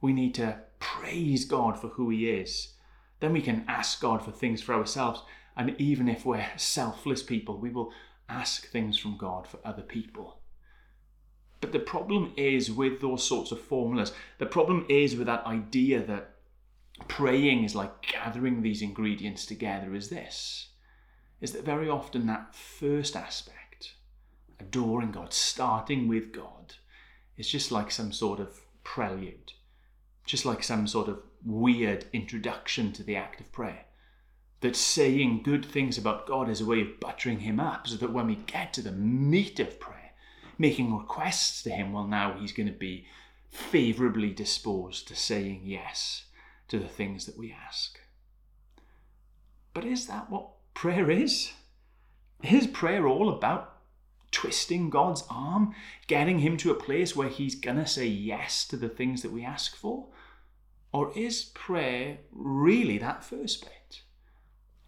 We 0.00 0.12
need 0.12 0.34
to 0.36 0.58
praise 0.78 1.44
God 1.44 1.78
for 1.78 1.88
who 1.88 2.10
He 2.10 2.30
is. 2.30 2.74
Then 3.20 3.32
we 3.32 3.42
can 3.42 3.64
ask 3.68 4.00
God 4.00 4.24
for 4.24 4.30
things 4.30 4.62
for 4.62 4.74
ourselves. 4.74 5.22
And 5.56 5.74
even 5.78 6.08
if 6.08 6.24
we're 6.24 6.46
selfless 6.56 7.22
people, 7.22 7.58
we 7.58 7.70
will 7.70 7.92
ask 8.28 8.66
things 8.66 8.98
from 8.98 9.16
God 9.16 9.46
for 9.46 9.58
other 9.64 9.82
people. 9.82 10.38
But 11.60 11.72
the 11.72 11.78
problem 11.80 12.32
is 12.36 12.70
with 12.70 13.00
those 13.00 13.22
sorts 13.26 13.52
of 13.52 13.60
formulas, 13.60 14.12
the 14.38 14.46
problem 14.46 14.86
is 14.88 15.16
with 15.16 15.26
that 15.26 15.44
idea 15.44 16.02
that 16.04 16.36
praying 17.08 17.64
is 17.64 17.74
like 17.74 18.00
gathering 18.00 18.62
these 18.62 18.80
ingredients 18.80 19.44
together, 19.44 19.94
is 19.94 20.08
this 20.08 20.68
is 21.40 21.52
that 21.52 21.64
very 21.64 21.88
often 21.88 22.26
that 22.26 22.54
first 22.54 23.16
aspect 23.16 23.69
adoring 24.60 25.12
God, 25.12 25.32
starting 25.32 26.06
with 26.08 26.32
God, 26.32 26.74
is 27.36 27.50
just 27.50 27.72
like 27.72 27.90
some 27.90 28.12
sort 28.12 28.38
of 28.38 28.60
prelude, 28.84 29.52
just 30.24 30.44
like 30.44 30.62
some 30.62 30.86
sort 30.86 31.08
of 31.08 31.22
weird 31.44 32.04
introduction 32.12 32.92
to 32.92 33.02
the 33.02 33.16
act 33.16 33.40
of 33.40 33.52
prayer. 33.52 33.86
That 34.60 34.76
saying 34.76 35.42
good 35.42 35.64
things 35.64 35.96
about 35.96 36.26
God 36.26 36.50
is 36.50 36.60
a 36.60 36.66
way 36.66 36.82
of 36.82 37.00
buttering 37.00 37.40
Him 37.40 37.58
up 37.58 37.88
so 37.88 37.96
that 37.96 38.12
when 38.12 38.26
we 38.26 38.36
get 38.36 38.74
to 38.74 38.82
the 38.82 38.92
meat 38.92 39.58
of 39.58 39.80
prayer, 39.80 40.12
making 40.58 40.94
requests 40.94 41.62
to 41.62 41.70
Him, 41.70 41.92
well, 41.92 42.06
now 42.06 42.36
He's 42.38 42.52
going 42.52 42.66
to 42.66 42.72
be 42.72 43.06
favorably 43.48 44.30
disposed 44.30 45.08
to 45.08 45.16
saying 45.16 45.62
yes 45.64 46.24
to 46.68 46.78
the 46.78 46.88
things 46.88 47.24
that 47.24 47.38
we 47.38 47.52
ask. 47.52 47.98
But 49.72 49.84
is 49.84 50.06
that 50.06 50.30
what 50.30 50.48
prayer 50.74 51.10
is? 51.10 51.52
Is 52.42 52.66
prayer 52.66 53.06
all 53.06 53.28
about 53.28 53.79
twisting 54.30 54.90
God's 54.90 55.24
arm, 55.28 55.74
getting 56.06 56.40
him 56.40 56.56
to 56.58 56.70
a 56.70 56.74
place 56.74 57.14
where 57.16 57.28
he's 57.28 57.54
going 57.54 57.76
to 57.76 57.86
say 57.86 58.06
yes 58.06 58.66
to 58.68 58.76
the 58.76 58.88
things 58.88 59.22
that 59.22 59.32
we 59.32 59.44
ask 59.44 59.76
for? 59.76 60.08
Or 60.92 61.16
is 61.16 61.44
prayer 61.54 62.18
really 62.32 62.98
that 62.98 63.24
first 63.24 63.64
bit? 63.64 64.02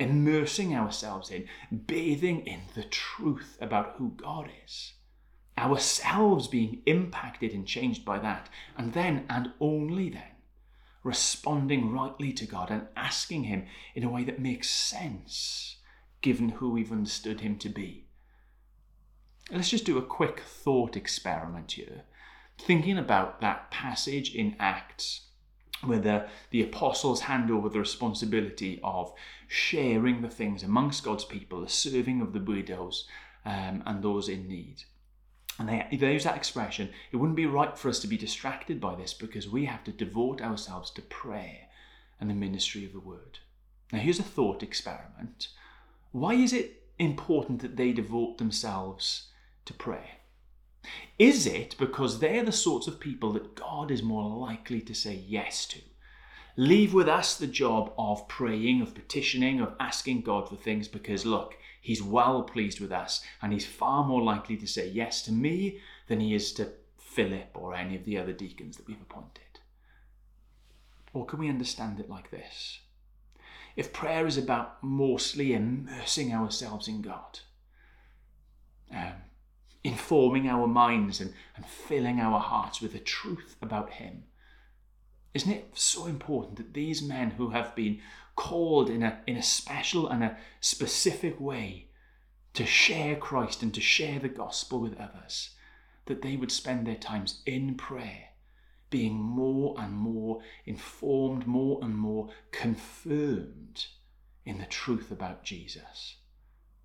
Immersing 0.00 0.74
ourselves 0.74 1.30
in, 1.30 1.46
bathing 1.86 2.46
in 2.46 2.62
the 2.74 2.84
truth 2.84 3.56
about 3.60 3.94
who 3.98 4.14
God 4.16 4.50
is, 4.64 4.94
ourselves 5.56 6.48
being 6.48 6.82
impacted 6.86 7.52
and 7.52 7.66
changed 7.66 8.04
by 8.04 8.18
that, 8.18 8.48
and 8.76 8.92
then 8.92 9.26
and 9.28 9.52
only 9.60 10.10
then 10.10 10.32
responding 11.04 11.90
rightly 11.90 12.32
to 12.32 12.46
God 12.46 12.70
and 12.70 12.86
asking 12.96 13.44
Him 13.44 13.66
in 13.94 14.04
a 14.04 14.10
way 14.10 14.24
that 14.24 14.40
makes 14.40 14.70
sense 14.70 15.76
given 16.20 16.50
who 16.50 16.70
we've 16.70 16.92
understood 16.92 17.40
Him 17.40 17.58
to 17.58 17.68
be. 17.68 18.01
Let's 19.52 19.68
just 19.68 19.84
do 19.84 19.98
a 19.98 20.02
quick 20.02 20.40
thought 20.40 20.96
experiment 20.96 21.72
here, 21.72 22.04
thinking 22.56 22.96
about 22.96 23.42
that 23.42 23.70
passage 23.70 24.34
in 24.34 24.56
Acts 24.58 25.26
where 25.84 25.98
the, 25.98 26.28
the 26.50 26.62
apostles 26.62 27.22
hand 27.22 27.50
over 27.50 27.68
the 27.68 27.80
responsibility 27.80 28.80
of 28.82 29.12
sharing 29.48 30.22
the 30.22 30.30
things 30.30 30.62
amongst 30.62 31.04
God's 31.04 31.24
people, 31.24 31.60
the 31.60 31.68
serving 31.68 32.22
of 32.22 32.32
the 32.32 32.40
widows 32.40 33.06
um, 33.44 33.82
and 33.84 34.02
those 34.02 34.28
in 34.28 34.48
need. 34.48 34.84
And 35.58 35.68
they, 35.68 35.98
they 35.98 36.14
use 36.14 36.24
that 36.24 36.36
expression. 36.36 36.88
It 37.10 37.16
wouldn't 37.16 37.36
be 37.36 37.46
right 37.46 37.76
for 37.76 37.88
us 37.88 37.98
to 38.00 38.06
be 38.06 38.16
distracted 38.16 38.80
by 38.80 38.94
this 38.94 39.12
because 39.12 39.48
we 39.48 39.66
have 39.66 39.84
to 39.84 39.92
devote 39.92 40.40
ourselves 40.40 40.90
to 40.92 41.02
prayer 41.02 41.68
and 42.20 42.30
the 42.30 42.34
ministry 42.34 42.86
of 42.86 42.92
the 42.92 43.00
word. 43.00 43.40
Now, 43.92 43.98
here's 43.98 44.20
a 44.20 44.22
thought 44.22 44.62
experiment. 44.62 45.48
Why 46.12 46.34
is 46.34 46.54
it 46.54 46.84
important 46.98 47.60
that 47.60 47.76
they 47.76 47.92
devote 47.92 48.38
themselves 48.38 49.28
to 49.64 49.74
pray? 49.74 50.18
Is 51.18 51.46
it 51.46 51.76
because 51.78 52.18
they're 52.18 52.44
the 52.44 52.52
sorts 52.52 52.86
of 52.86 53.00
people 53.00 53.32
that 53.32 53.54
God 53.54 53.90
is 53.90 54.02
more 54.02 54.24
likely 54.24 54.80
to 54.80 54.94
say 54.94 55.14
yes 55.14 55.66
to? 55.66 55.80
Leave 56.56 56.92
with 56.92 57.08
us 57.08 57.36
the 57.36 57.46
job 57.46 57.92
of 57.96 58.28
praying, 58.28 58.82
of 58.82 58.94
petitioning, 58.94 59.60
of 59.60 59.74
asking 59.80 60.22
God 60.22 60.48
for 60.48 60.56
things 60.56 60.88
because, 60.88 61.24
look, 61.24 61.54
He's 61.82 62.00
well 62.00 62.44
pleased 62.44 62.78
with 62.78 62.92
us, 62.92 63.22
and 63.42 63.52
he's 63.52 63.66
far 63.66 64.04
more 64.04 64.22
likely 64.22 64.56
to 64.56 64.68
say 64.68 64.86
yes 64.88 65.20
to 65.22 65.32
me 65.32 65.80
than 66.06 66.20
he 66.20 66.32
is 66.32 66.52
to 66.52 66.74
Philip 66.96 67.50
or 67.54 67.74
any 67.74 67.96
of 67.96 68.04
the 68.04 68.16
other 68.16 68.32
deacons 68.32 68.76
that 68.76 68.86
we've 68.86 69.02
appointed. 69.02 69.58
Or 71.12 71.26
can 71.26 71.40
we 71.40 71.48
understand 71.48 71.98
it 71.98 72.08
like 72.08 72.30
this? 72.30 72.78
If 73.74 73.92
prayer 73.92 74.28
is 74.28 74.38
about 74.38 74.80
mostly 74.80 75.54
immersing 75.54 76.32
ourselves 76.32 76.86
in 76.86 77.02
God, 77.02 77.40
um, 78.94 79.14
informing 79.84 80.48
our 80.48 80.66
minds 80.66 81.20
and, 81.20 81.32
and 81.56 81.66
filling 81.66 82.20
our 82.20 82.38
hearts 82.38 82.80
with 82.80 82.92
the 82.92 82.98
truth 82.98 83.56
about 83.60 83.90
Him, 83.94 84.24
isn't 85.34 85.50
it 85.50 85.70
so 85.74 86.06
important 86.06 86.56
that 86.56 86.74
these 86.74 87.02
men 87.02 87.32
who 87.32 87.50
have 87.50 87.74
been 87.74 88.00
called 88.36 88.90
in 88.90 89.02
a, 89.02 89.20
in 89.26 89.36
a 89.36 89.42
special 89.42 90.08
and 90.08 90.22
a 90.22 90.36
specific 90.60 91.40
way 91.40 91.88
to 92.54 92.66
share 92.66 93.16
Christ 93.16 93.62
and 93.62 93.72
to 93.74 93.80
share 93.80 94.18
the 94.18 94.28
gospel 94.28 94.80
with 94.80 95.00
others, 95.00 95.50
that 96.06 96.22
they 96.22 96.36
would 96.36 96.52
spend 96.52 96.86
their 96.86 96.96
times 96.96 97.42
in 97.46 97.76
prayer, 97.76 98.30
being 98.90 99.14
more 99.14 99.74
and 99.78 99.94
more 99.94 100.42
informed, 100.66 101.46
more 101.46 101.78
and 101.82 101.96
more 101.96 102.28
confirmed 102.50 103.86
in 104.44 104.58
the 104.58 104.66
truth 104.66 105.10
about 105.10 105.44
Jesus. 105.44 106.16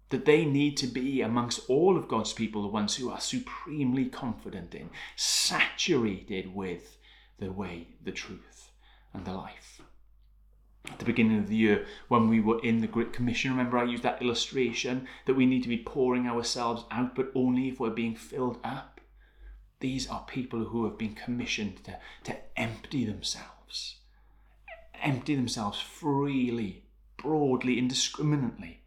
That 0.09 0.25
they 0.25 0.45
need 0.45 0.77
to 0.77 0.87
be 0.87 1.21
amongst 1.21 1.69
all 1.69 1.97
of 1.97 2.07
God's 2.07 2.31
people 2.31 2.61
the 2.61 2.69
ones 2.69 2.95
who 2.95 3.09
are 3.09 3.19
supremely 3.19 4.05
confident 4.05 4.73
in, 4.73 4.89
saturated 5.15 6.55
with 6.55 6.97
the 7.39 7.51
way, 7.51 7.88
the 8.03 8.13
truth, 8.13 8.71
and 9.13 9.25
the 9.25 9.34
life 9.34 9.82
at 10.91 10.99
the 10.99 11.05
beginning 11.05 11.39
of 11.39 11.47
the 11.47 11.55
year 11.55 11.86
when 12.08 12.29
we 12.29 12.39
were 12.39 12.60
in 12.60 12.79
the 12.79 12.88
Great 12.88 13.13
Commission. 13.13 13.51
Remember, 13.51 13.77
I 13.77 13.84
used 13.84 14.03
that 14.03 14.21
illustration 14.21 15.08
that 15.25 15.36
we 15.36 15.45
need 15.45 15.63
to 15.63 15.69
be 15.69 15.77
pouring 15.77 16.27
ourselves 16.27 16.86
out, 16.91 17.15
but 17.15 17.32
only 17.36 17.67
if 17.67 17.79
we're 17.79 17.89
being 17.89 18.15
filled 18.15 18.60
up. 18.63 19.01
These 19.79 20.08
are 20.08 20.25
people 20.27 20.65
who 20.65 20.86
have 20.86 20.97
been 20.97 21.13
commissioned 21.13 21.84
to, 21.84 21.99
to 22.23 22.38
empty 22.60 23.05
themselves, 23.05 23.97
empty 25.01 25.36
themselves 25.36 25.79
freely, 25.79 26.86
broadly, 27.17 27.77
indiscriminately 27.77 28.82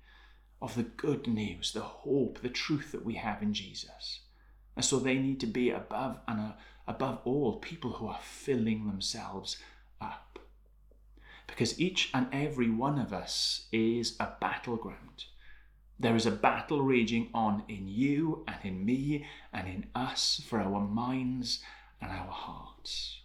of 0.60 0.74
the 0.74 0.82
good 0.82 1.26
news, 1.26 1.72
the 1.72 1.80
hope, 1.80 2.40
the 2.40 2.48
truth 2.48 2.92
that 2.92 3.04
we 3.04 3.14
have 3.14 3.42
in 3.42 3.54
Jesus. 3.54 4.20
And 4.76 4.84
so 4.84 4.98
they 4.98 5.18
need 5.18 5.40
to 5.40 5.46
be 5.46 5.70
above 5.70 6.18
and 6.28 6.40
uh, 6.40 6.52
above 6.86 7.20
all 7.24 7.58
people 7.58 7.92
who 7.92 8.06
are 8.06 8.20
filling 8.22 8.86
themselves 8.86 9.56
up 10.00 10.30
because 11.50 11.78
each 11.80 12.10
and 12.14 12.26
every 12.32 12.70
one 12.70 12.98
of 12.98 13.12
us 13.12 13.66
is 13.72 14.16
a 14.18 14.28
battleground. 14.40 15.24
There 15.98 16.16
is 16.16 16.24
a 16.24 16.30
battle 16.30 16.80
raging 16.80 17.28
on 17.34 17.64
in 17.68 17.86
you 17.86 18.44
and 18.48 18.56
in 18.64 18.84
me 18.84 19.26
and 19.52 19.68
in 19.68 19.86
us 19.94 20.42
for 20.48 20.60
our 20.60 20.80
minds 20.80 21.60
and 22.00 22.10
our 22.10 22.30
hearts. 22.30 23.20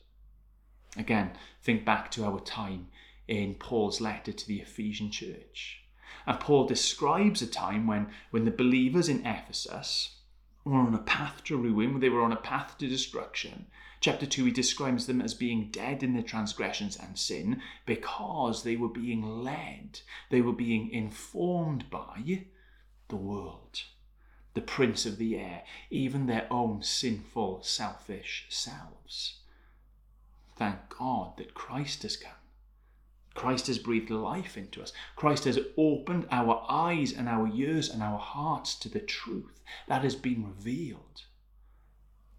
Again, 0.98 1.32
think 1.64 1.86
back 1.86 2.12
to 2.12 2.26
our 2.26 2.40
time 2.40 2.88
in 3.28 3.56
Paul's 3.56 4.02
letter 4.02 4.34
to 4.34 4.48
the 4.48 4.60
Ephesian 4.60 5.12
church. 5.12 5.85
And 6.26 6.40
Paul 6.40 6.68
describes 6.68 7.42
a 7.42 7.48
time 7.48 7.88
when, 7.88 8.08
when 8.32 8.46
the 8.46 8.52
believers 8.52 9.10
in 9.10 9.26
Ephesus 9.26 10.16
were 10.64 10.78
on 10.78 10.94
a 10.94 11.00
path 11.00 11.44
to 11.46 11.58
ruin, 11.58 12.00
they 12.00 12.10
were 12.10 12.24
on 12.24 12.32
a 12.32 12.38
path 12.38 12.78
to 12.80 12.88
destruction, 12.88 13.68
Chapter 14.06 14.28
2, 14.28 14.46
he 14.46 14.52
describes 14.52 15.08
them 15.08 15.20
as 15.20 15.34
being 15.34 15.72
dead 15.72 16.04
in 16.04 16.14
their 16.14 16.22
transgressions 16.22 16.96
and 16.96 17.18
sin 17.18 17.60
because 17.88 18.62
they 18.62 18.76
were 18.76 18.88
being 18.88 19.44
led, 19.44 20.02
they 20.30 20.42
were 20.42 20.54
being 20.54 20.92
informed 20.92 21.90
by 21.90 22.46
the 23.08 23.16
world, 23.16 23.82
the 24.54 24.62
prince 24.62 25.08
of 25.08 25.18
the 25.18 25.36
air, 25.36 25.64
even 25.90 26.28
their 26.28 26.46
own 26.52 26.84
sinful, 26.84 27.64
selfish 27.64 28.46
selves. 28.50 29.40
Thank 30.56 30.90
God 30.90 31.38
that 31.38 31.56
Christ 31.56 32.04
has 32.04 32.16
come. 32.16 32.45
Christ 33.36 33.68
has 33.68 33.78
breathed 33.78 34.10
life 34.10 34.58
into 34.58 34.82
us. 34.82 34.94
Christ 35.16 35.44
has 35.44 35.60
opened 35.78 36.26
our 36.32 36.66
eyes 36.68 37.12
and 37.12 37.30
our 37.30 37.48
ears 37.54 37.90
and 37.90 38.02
our 38.02 38.18
hearts 38.18 38.74
to 38.76 38.90
the 38.90 39.02
truth 39.02 39.62
that 39.88 40.04
has 40.04 40.16
been 40.16 40.46
revealed. 40.46 41.24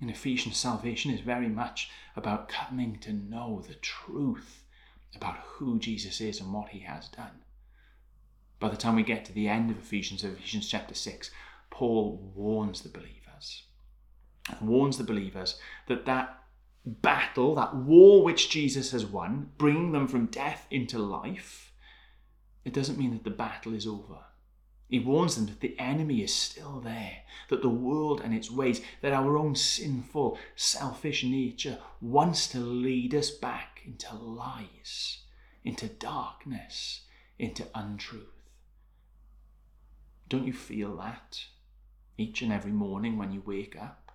In 0.01 0.11
Ephesians, 0.11 0.57
salvation 0.57 1.11
is 1.11 1.21
very 1.21 1.49
much 1.49 1.91
about 2.17 2.49
coming 2.49 2.99
to 3.01 3.13
know 3.13 3.63
the 3.67 3.75
truth 3.75 4.65
about 5.15 5.37
who 5.37 5.79
Jesus 5.79 6.21
is 6.21 6.41
and 6.41 6.53
what 6.53 6.71
he 6.71 6.81
has 6.81 7.09
done. 7.09 7.43
By 8.59 8.71
the 8.71 8.77
time 8.77 8.97
we 8.97 9.03
get 9.03 9.25
to 9.27 9.33
the 9.33 9.49
end 9.49 9.71
of 9.71 9.79
Ephesians, 9.79 10.25
Ephesians 10.25 10.69
chapter 10.69 10.95
6, 10.95 11.31
Paul 11.71 12.33
warns 12.35 12.81
the 12.81 12.89
believers, 12.89 13.65
warns 14.63 14.97
the 14.97 15.05
believers 15.05 15.59
that 15.89 16.07
that 16.07 16.43
battle, 16.87 17.57
that 17.57 17.75
war 17.75 18.23
which 18.23 18.49
Jesus 18.49 18.93
has 18.93 19.05
won, 19.05 19.51
bringing 19.59 19.93
them 19.93 20.07
from 20.07 20.27
death 20.27 20.67
into 20.71 20.99
life, 20.99 21.73
it 22.65 22.73
doesn't 22.73 22.99
mean 22.99 23.13
that 23.13 23.25
the 23.25 23.31
battle 23.31 23.75
is 23.75 23.87
over. 23.87 24.19
He 24.89 25.01
warns 25.01 25.35
them 25.35 25.47
that 25.47 25.61
the 25.61 25.77
enemy 25.81 26.23
is 26.23 26.33
still 26.33 26.81
there, 26.81 27.23
that 27.49 27.61
the 27.61 27.69
world 27.69 28.21
and 28.21 28.33
its 28.33 28.51
ways, 28.51 28.81
that 29.03 29.13
our 29.13 29.37
own 29.37 29.57
sinful, 29.57 30.39
selfish 30.55 31.25
nature 31.25 31.79
wants 32.01 32.47
to 32.49 32.61
lead 32.61 33.13
us 33.15 33.31
back 33.31 33.81
into 33.85 34.15
lies, 34.15 35.23
into 35.65 35.89
darkness, 35.89 37.03
into 37.37 37.67
untruth. 37.75 38.23
Don't 40.29 40.47
you 40.47 40.53
feel 40.53 40.97
that 40.97 41.47
each 42.17 42.43
and 42.43 42.53
every 42.53 42.73
morning 42.73 43.19
when 43.19 43.33
you 43.33 43.43
wake 43.45 43.77
up? 43.77 44.06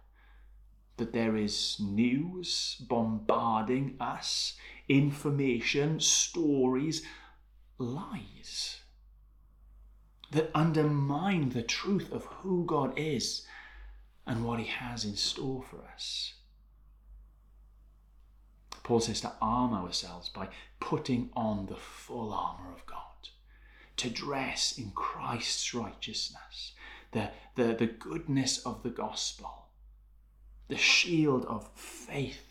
That 1.01 1.13
there 1.13 1.35
is 1.35 1.77
news 1.79 2.75
bombarding 2.79 3.95
us, 3.99 4.53
information, 4.87 5.99
stories, 5.99 7.01
lies 7.79 8.81
that 10.29 10.51
undermine 10.53 11.49
the 11.49 11.63
truth 11.63 12.11
of 12.11 12.25
who 12.25 12.65
God 12.65 12.93
is 12.95 13.47
and 14.27 14.45
what 14.45 14.59
He 14.59 14.67
has 14.67 15.03
in 15.03 15.15
store 15.15 15.63
for 15.63 15.79
us. 15.91 16.33
Paul 18.83 18.99
says 18.99 19.21
to 19.21 19.33
arm 19.41 19.73
ourselves 19.73 20.29
by 20.29 20.49
putting 20.79 21.31
on 21.35 21.65
the 21.65 21.77
full 21.77 22.31
armour 22.31 22.71
of 22.71 22.85
God, 22.85 22.97
to 23.97 24.09
dress 24.11 24.77
in 24.77 24.91
Christ's 24.91 25.73
righteousness, 25.73 26.73
the, 27.11 27.31
the, 27.55 27.73
the 27.73 27.87
goodness 27.87 28.59
of 28.59 28.83
the 28.83 28.91
gospel, 28.91 29.60
the 30.71 30.77
shield 30.77 31.43
of 31.47 31.69
faith. 31.75 32.45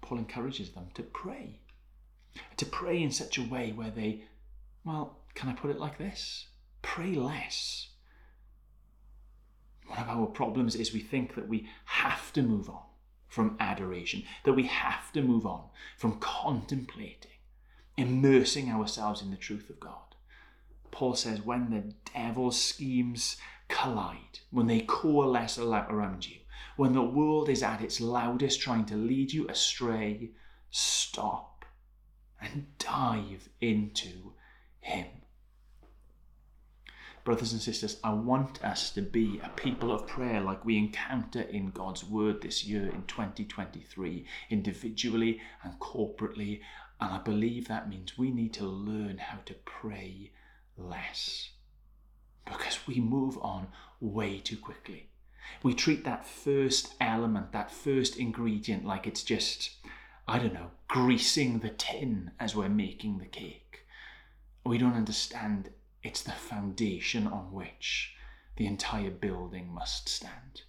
Paul 0.00 0.18
encourages 0.18 0.70
them 0.70 0.86
to 0.94 1.02
pray, 1.02 1.58
to 2.56 2.64
pray 2.64 3.02
in 3.02 3.10
such 3.10 3.36
a 3.36 3.42
way 3.42 3.72
where 3.72 3.90
they, 3.90 4.22
well, 4.84 5.18
can 5.34 5.48
I 5.48 5.54
put 5.54 5.72
it 5.72 5.80
like 5.80 5.98
this? 5.98 6.46
Pray 6.82 7.14
less. 7.14 7.88
One 9.88 9.98
of 9.98 10.08
our 10.08 10.26
problems 10.26 10.76
is 10.76 10.94
we 10.94 11.00
think 11.00 11.34
that 11.34 11.48
we 11.48 11.68
have 11.84 12.32
to 12.34 12.42
move 12.42 12.70
on 12.70 12.84
from 13.26 13.56
adoration, 13.58 14.22
that 14.44 14.52
we 14.52 14.68
have 14.68 15.12
to 15.14 15.20
move 15.20 15.44
on 15.44 15.64
from 15.98 16.20
contemplating, 16.20 17.32
immersing 17.96 18.70
ourselves 18.70 19.20
in 19.20 19.32
the 19.32 19.36
truth 19.36 19.68
of 19.68 19.80
God. 19.80 20.14
Paul 20.92 21.16
says, 21.16 21.42
when 21.42 21.70
the 21.70 21.92
devil's 22.12 22.62
schemes 22.62 23.36
collide, 23.68 24.40
when 24.50 24.66
they 24.66 24.80
coalesce 24.80 25.58
around 25.58 26.26
you, 26.28 26.40
when 26.76 26.92
the 26.92 27.02
world 27.02 27.48
is 27.48 27.62
at 27.62 27.80
its 27.80 28.00
loudest 28.00 28.60
trying 28.60 28.84
to 28.86 28.96
lead 28.96 29.32
you 29.32 29.46
astray, 29.48 30.30
stop 30.70 31.64
and 32.40 32.66
dive 32.78 33.48
into 33.60 34.32
Him. 34.80 35.06
Brothers 37.24 37.52
and 37.52 37.62
sisters, 37.62 37.98
I 38.04 38.12
want 38.12 38.62
us 38.62 38.90
to 38.90 39.00
be 39.00 39.40
a 39.42 39.48
people 39.48 39.90
of 39.90 40.06
prayer 40.06 40.42
like 40.42 40.64
we 40.64 40.76
encounter 40.76 41.40
in 41.40 41.70
God's 41.70 42.04
Word 42.04 42.42
this 42.42 42.64
year 42.64 42.86
in 42.86 43.04
2023, 43.06 44.26
individually 44.50 45.40
and 45.62 45.78
corporately. 45.80 46.60
And 47.00 47.14
I 47.14 47.18
believe 47.18 47.66
that 47.68 47.88
means 47.88 48.18
we 48.18 48.30
need 48.30 48.52
to 48.54 48.66
learn 48.66 49.16
how 49.18 49.38
to 49.46 49.54
pray 49.64 50.32
less 50.76 51.50
because 52.44 52.86
we 52.86 53.00
move 53.00 53.38
on 53.38 53.68
way 54.00 54.38
too 54.38 54.56
quickly. 54.56 55.08
We 55.62 55.74
treat 55.74 56.04
that 56.04 56.26
first 56.26 56.94
element, 57.00 57.52
that 57.52 57.70
first 57.70 58.16
ingredient, 58.16 58.84
like 58.84 59.06
it's 59.06 59.22
just, 59.22 59.70
I 60.26 60.38
don't 60.38 60.54
know, 60.54 60.70
greasing 60.88 61.60
the 61.60 61.70
tin 61.70 62.32
as 62.38 62.54
we're 62.54 62.68
making 62.68 63.18
the 63.18 63.26
cake. 63.26 63.86
We 64.64 64.78
don't 64.78 64.94
understand 64.94 65.70
it's 66.02 66.22
the 66.22 66.32
foundation 66.32 67.26
on 67.26 67.52
which 67.52 68.14
the 68.56 68.66
entire 68.66 69.10
building 69.10 69.72
must 69.72 70.08
stand. 70.08 70.62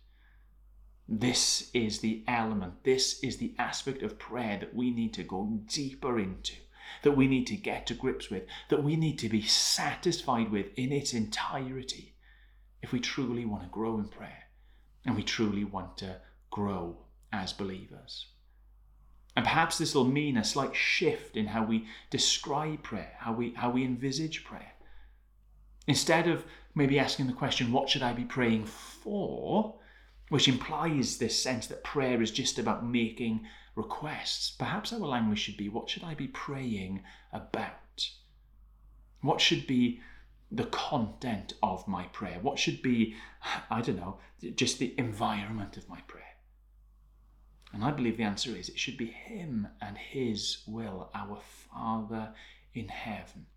This 1.08 1.70
is 1.74 2.00
the 2.00 2.24
element, 2.28 2.84
this 2.84 3.20
is 3.22 3.38
the 3.38 3.54
aspect 3.60 4.02
of 4.02 4.18
prayer 4.18 4.58
that 4.60 4.74
we 4.74 4.92
need 4.92 5.14
to 5.16 5.24
go 5.24 5.60
deeper 5.68 6.20
into 6.20 6.56
that 7.04 7.14
we 7.14 7.28
need 7.28 7.48
to 7.48 7.56
get 7.56 7.88
to 7.88 7.94
grips 7.94 8.30
with, 8.30 8.44
that 8.70 8.84
we 8.84 8.96
need 8.96 9.20
to 9.20 9.30
be 9.30 9.42
satisfied 9.42 10.52
with 10.52 10.68
in 10.76 10.92
its 10.92 11.14
entirety 11.14 12.16
if 12.82 12.92
we 12.92 13.00
truly 13.00 13.46
want 13.46 13.64
to 13.64 13.70
grow 13.70 13.98
in 13.98 14.08
prayer 14.08 14.44
and 15.06 15.16
we 15.16 15.24
truly 15.24 15.64
want 15.64 15.98
to 15.98 16.18
grow 16.52 16.98
as 17.32 17.54
believers. 17.54 18.28
And 19.36 19.44
perhaps 19.44 19.78
this 19.78 19.94
will 19.94 20.06
mean 20.06 20.38
a 20.38 20.44
slight 20.44 20.76
shift 20.76 21.36
in 21.36 21.48
how 21.48 21.66
we 21.66 21.88
describe 22.10 22.84
prayer, 22.84 23.14
how 23.20 23.34
we, 23.34 23.54
how 23.56 23.70
we 23.70 23.84
envisage 23.84 24.46
prayer. 24.46 24.74
Instead 25.88 26.28
of 26.28 26.46
maybe 26.74 26.98
asking 26.98 27.28
the 27.28 27.34
question, 27.34 27.72
What 27.72 27.90
should 27.90 28.02
I 28.02 28.14
be 28.14 28.24
praying 28.24 28.66
for? 28.66 29.76
which 30.30 30.48
implies 30.48 31.18
this 31.18 31.42
sense 31.42 31.68
that 31.68 31.84
prayer 31.84 32.22
is 32.22 32.32
just 32.32 32.58
about 32.58 32.86
making 32.86 33.46
requests, 33.76 34.52
perhaps 34.52 34.94
our 34.94 35.00
language 35.00 35.40
should 35.40 35.58
be 35.58 35.70
what 35.70 35.90
should 35.90 36.04
I 36.04 36.16
be 36.16 36.28
praying 36.28 37.04
about? 37.32 38.10
What 39.22 39.42
should 39.42 39.68
be 39.68 40.02
the 40.52 40.66
content 40.66 41.54
of 41.62 41.88
my 41.88 42.06
prayer? 42.06 42.40
What 42.42 42.60
should 42.60 42.82
be, 42.82 43.16
I 43.70 43.82
don't 43.82 43.98
know, 43.98 44.20
just 44.56 44.80
the 44.80 44.94
environment 44.98 45.78
of 45.78 45.90
my 45.90 46.02
prayer? 46.02 46.24
And 47.74 47.84
I 47.84 47.92
believe 47.92 48.18
the 48.18 48.24
answer 48.24 48.56
is 48.56 48.70
it 48.70 48.80
should 48.80 48.98
be 48.98 49.08
Him 49.08 49.68
and 49.82 49.98
His 49.98 50.64
will, 50.66 51.10
our 51.14 51.42
Father 51.70 52.34
in 52.74 52.88
heaven. 52.88 53.48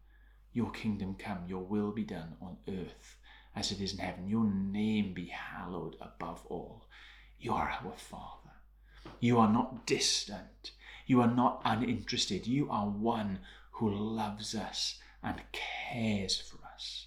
Your 0.52 0.70
kingdom 0.70 1.14
come, 1.14 1.44
your 1.46 1.62
will 1.62 1.92
be 1.92 2.02
done 2.02 2.34
on 2.40 2.56
earth 2.68 3.16
as 3.54 3.70
it 3.70 3.80
is 3.80 3.92
in 3.92 3.98
heaven. 3.98 4.28
Your 4.28 4.44
name 4.44 5.14
be 5.14 5.26
hallowed 5.26 5.96
above 6.00 6.44
all. 6.46 6.88
You 7.38 7.52
are 7.52 7.68
our 7.68 7.96
Father. 7.96 8.47
You 9.20 9.38
are 9.38 9.52
not 9.52 9.86
distant. 9.86 10.72
You 11.06 11.20
are 11.20 11.34
not 11.34 11.62
uninterested. 11.64 12.46
You 12.46 12.70
are 12.70 12.86
one 12.86 13.40
who 13.72 13.90
loves 13.90 14.54
us 14.54 14.98
and 15.22 15.40
cares 15.52 16.40
for 16.40 16.58
us. 16.74 17.06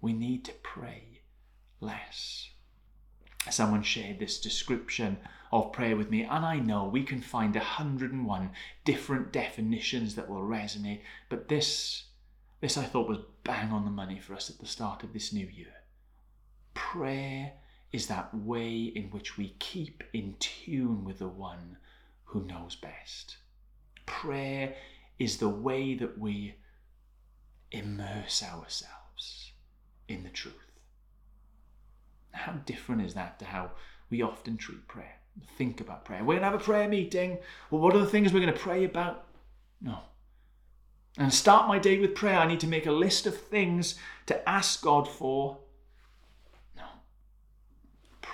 We 0.00 0.12
need 0.12 0.44
to 0.46 0.52
pray 0.62 1.22
less. 1.80 2.50
Someone 3.50 3.82
shared 3.82 4.18
this 4.18 4.40
description 4.40 5.18
of 5.52 5.72
prayer 5.72 5.96
with 5.96 6.10
me, 6.10 6.22
and 6.22 6.44
I 6.44 6.58
know 6.58 6.84
we 6.84 7.04
can 7.04 7.20
find 7.20 7.54
101 7.54 8.50
different 8.84 9.32
definitions 9.32 10.14
that 10.14 10.28
will 10.28 10.42
resonate, 10.42 11.02
but 11.28 11.48
this, 11.48 12.04
this 12.60 12.78
I 12.78 12.84
thought 12.84 13.08
was 13.08 13.18
bang 13.44 13.70
on 13.70 13.84
the 13.84 13.90
money 13.90 14.18
for 14.18 14.34
us 14.34 14.48
at 14.50 14.58
the 14.58 14.66
start 14.66 15.04
of 15.04 15.12
this 15.12 15.32
new 15.32 15.46
year. 15.46 15.74
Prayer 16.72 17.52
is 17.94 18.08
that 18.08 18.34
way 18.34 18.90
in 18.96 19.04
which 19.12 19.38
we 19.38 19.54
keep 19.60 20.02
in 20.12 20.34
tune 20.40 21.04
with 21.04 21.20
the 21.20 21.28
one 21.28 21.76
who 22.24 22.44
knows 22.44 22.74
best. 22.74 23.36
Prayer 24.04 24.74
is 25.20 25.36
the 25.36 25.48
way 25.48 25.94
that 25.94 26.18
we 26.18 26.56
immerse 27.70 28.42
ourselves 28.42 29.52
in 30.08 30.24
the 30.24 30.28
truth. 30.28 30.54
How 32.32 32.54
different 32.66 33.02
is 33.02 33.14
that 33.14 33.38
to 33.38 33.44
how 33.44 33.70
we 34.10 34.22
often 34.22 34.56
treat 34.56 34.88
prayer? 34.88 35.20
Think 35.56 35.80
about 35.80 36.04
prayer. 36.04 36.24
We're 36.24 36.34
going 36.34 36.40
to 36.40 36.50
have 36.50 36.60
a 36.60 36.64
prayer 36.64 36.88
meeting. 36.88 37.38
Well, 37.70 37.80
what 37.80 37.94
are 37.94 38.00
the 38.00 38.06
things 38.06 38.32
we're 38.32 38.40
going 38.40 38.52
to 38.52 38.58
pray 38.58 38.82
about? 38.82 39.26
No. 39.80 40.00
And 41.16 41.32
start 41.32 41.68
my 41.68 41.78
day 41.78 42.00
with 42.00 42.16
prayer. 42.16 42.40
I 42.40 42.48
need 42.48 42.58
to 42.58 42.66
make 42.66 42.86
a 42.86 42.92
list 42.92 43.24
of 43.28 43.36
things 43.36 43.94
to 44.26 44.48
ask 44.48 44.82
God 44.82 45.06
for 45.06 45.58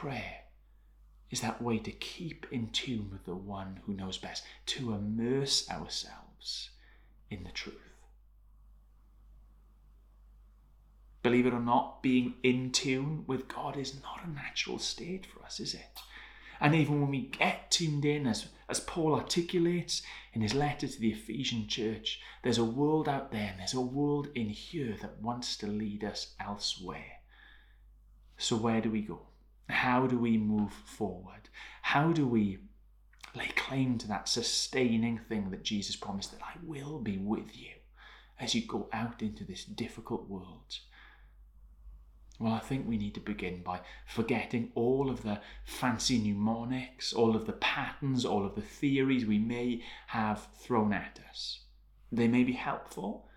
prayer 0.00 0.44
is 1.30 1.42
that 1.42 1.60
way 1.60 1.78
to 1.78 1.90
keep 1.90 2.46
in 2.50 2.70
tune 2.70 3.10
with 3.12 3.22
the 3.26 3.34
one 3.34 3.80
who 3.84 3.92
knows 3.92 4.16
best, 4.16 4.42
to 4.64 4.94
immerse 4.94 5.70
ourselves 5.70 6.70
in 7.28 7.44
the 7.44 7.50
truth. 7.50 7.76
Believe 11.22 11.44
it 11.44 11.52
or 11.52 11.60
not, 11.60 12.02
being 12.02 12.32
in 12.42 12.72
tune 12.72 13.24
with 13.26 13.46
God 13.46 13.76
is 13.76 13.94
not 14.02 14.24
a 14.24 14.30
natural 14.30 14.78
state 14.78 15.26
for 15.26 15.44
us, 15.44 15.60
is 15.60 15.74
it? 15.74 16.00
And 16.62 16.74
even 16.74 17.02
when 17.02 17.10
we 17.10 17.26
get 17.26 17.70
tuned 17.70 18.06
in, 18.06 18.26
as, 18.26 18.46
as 18.70 18.80
Paul 18.80 19.14
articulates 19.14 20.00
in 20.32 20.40
his 20.40 20.54
letter 20.54 20.88
to 20.88 20.98
the 20.98 21.12
Ephesian 21.12 21.68
church, 21.68 22.20
there's 22.42 22.58
a 22.58 22.64
world 22.64 23.06
out 23.06 23.32
there 23.32 23.50
and 23.50 23.60
there's 23.60 23.74
a 23.74 23.80
world 23.82 24.28
in 24.34 24.48
here 24.48 24.96
that 25.02 25.20
wants 25.20 25.58
to 25.58 25.66
lead 25.66 26.04
us 26.04 26.34
elsewhere. 26.40 27.20
So, 28.38 28.56
where 28.56 28.80
do 28.80 28.90
we 28.90 29.02
go? 29.02 29.26
How 29.70 30.06
do 30.06 30.18
we 30.18 30.36
move 30.36 30.72
forward? 30.72 31.48
How 31.82 32.12
do 32.12 32.26
we 32.26 32.58
lay 33.34 33.48
claim 33.56 33.98
to 33.98 34.08
that 34.08 34.28
sustaining 34.28 35.18
thing 35.18 35.50
that 35.50 35.62
Jesus 35.64 35.96
promised 35.96 36.32
that 36.32 36.42
I 36.42 36.58
will 36.62 36.98
be 36.98 37.16
with 37.16 37.56
you 37.56 37.72
as 38.38 38.54
you 38.54 38.66
go 38.66 38.88
out 38.92 39.22
into 39.22 39.44
this 39.44 39.64
difficult 39.64 40.28
world? 40.28 40.78
Well, 42.38 42.54
I 42.54 42.58
think 42.58 42.88
we 42.88 42.96
need 42.96 43.14
to 43.14 43.20
begin 43.20 43.62
by 43.62 43.80
forgetting 44.06 44.72
all 44.74 45.10
of 45.10 45.22
the 45.22 45.40
fancy 45.64 46.18
mnemonics, 46.18 47.12
all 47.12 47.36
of 47.36 47.46
the 47.46 47.52
patterns, 47.52 48.24
all 48.24 48.46
of 48.46 48.54
the 48.54 48.62
theories 48.62 49.26
we 49.26 49.38
may 49.38 49.82
have 50.06 50.48
thrown 50.58 50.94
at 50.94 51.20
us. 51.28 51.60
They 52.10 52.28
may 52.28 52.42
be 52.42 52.54
helpful, 52.54 53.28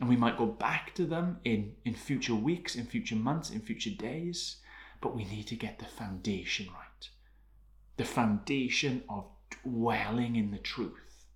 and 0.00 0.08
we 0.08 0.16
might 0.16 0.38
go 0.38 0.46
back 0.46 0.94
to 0.94 1.04
them 1.04 1.38
in, 1.44 1.74
in 1.84 1.94
future 1.94 2.34
weeks, 2.34 2.76
in 2.76 2.86
future 2.86 3.14
months, 3.14 3.50
in 3.50 3.60
future 3.60 3.90
days 3.90 4.56
but 5.06 5.14
we 5.14 5.24
need 5.24 5.46
to 5.46 5.54
get 5.54 5.78
the 5.78 5.84
foundation 5.84 6.66
right. 6.74 7.08
The 7.96 8.04
foundation 8.04 9.04
of 9.08 9.26
dwelling 9.62 10.34
in 10.34 10.50
the 10.50 10.58
truth. 10.58 11.26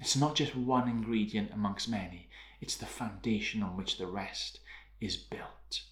It's 0.00 0.16
not 0.16 0.34
just 0.34 0.56
one 0.56 0.88
ingredient 0.88 1.50
amongst 1.52 1.90
many, 1.90 2.30
it's 2.58 2.74
the 2.74 2.86
foundation 2.86 3.62
on 3.62 3.76
which 3.76 3.98
the 3.98 4.06
rest 4.06 4.60
is 4.98 5.18
built. 5.18 5.82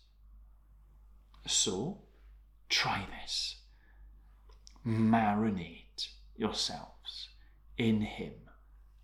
So, 1.46 1.98
try 2.70 3.06
this. 3.20 3.56
Marinate 4.86 6.08
yourselves 6.38 7.28
in 7.76 8.00
Him 8.00 8.32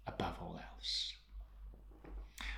above 0.06 0.36
all 0.40 0.58
else. 0.72 1.12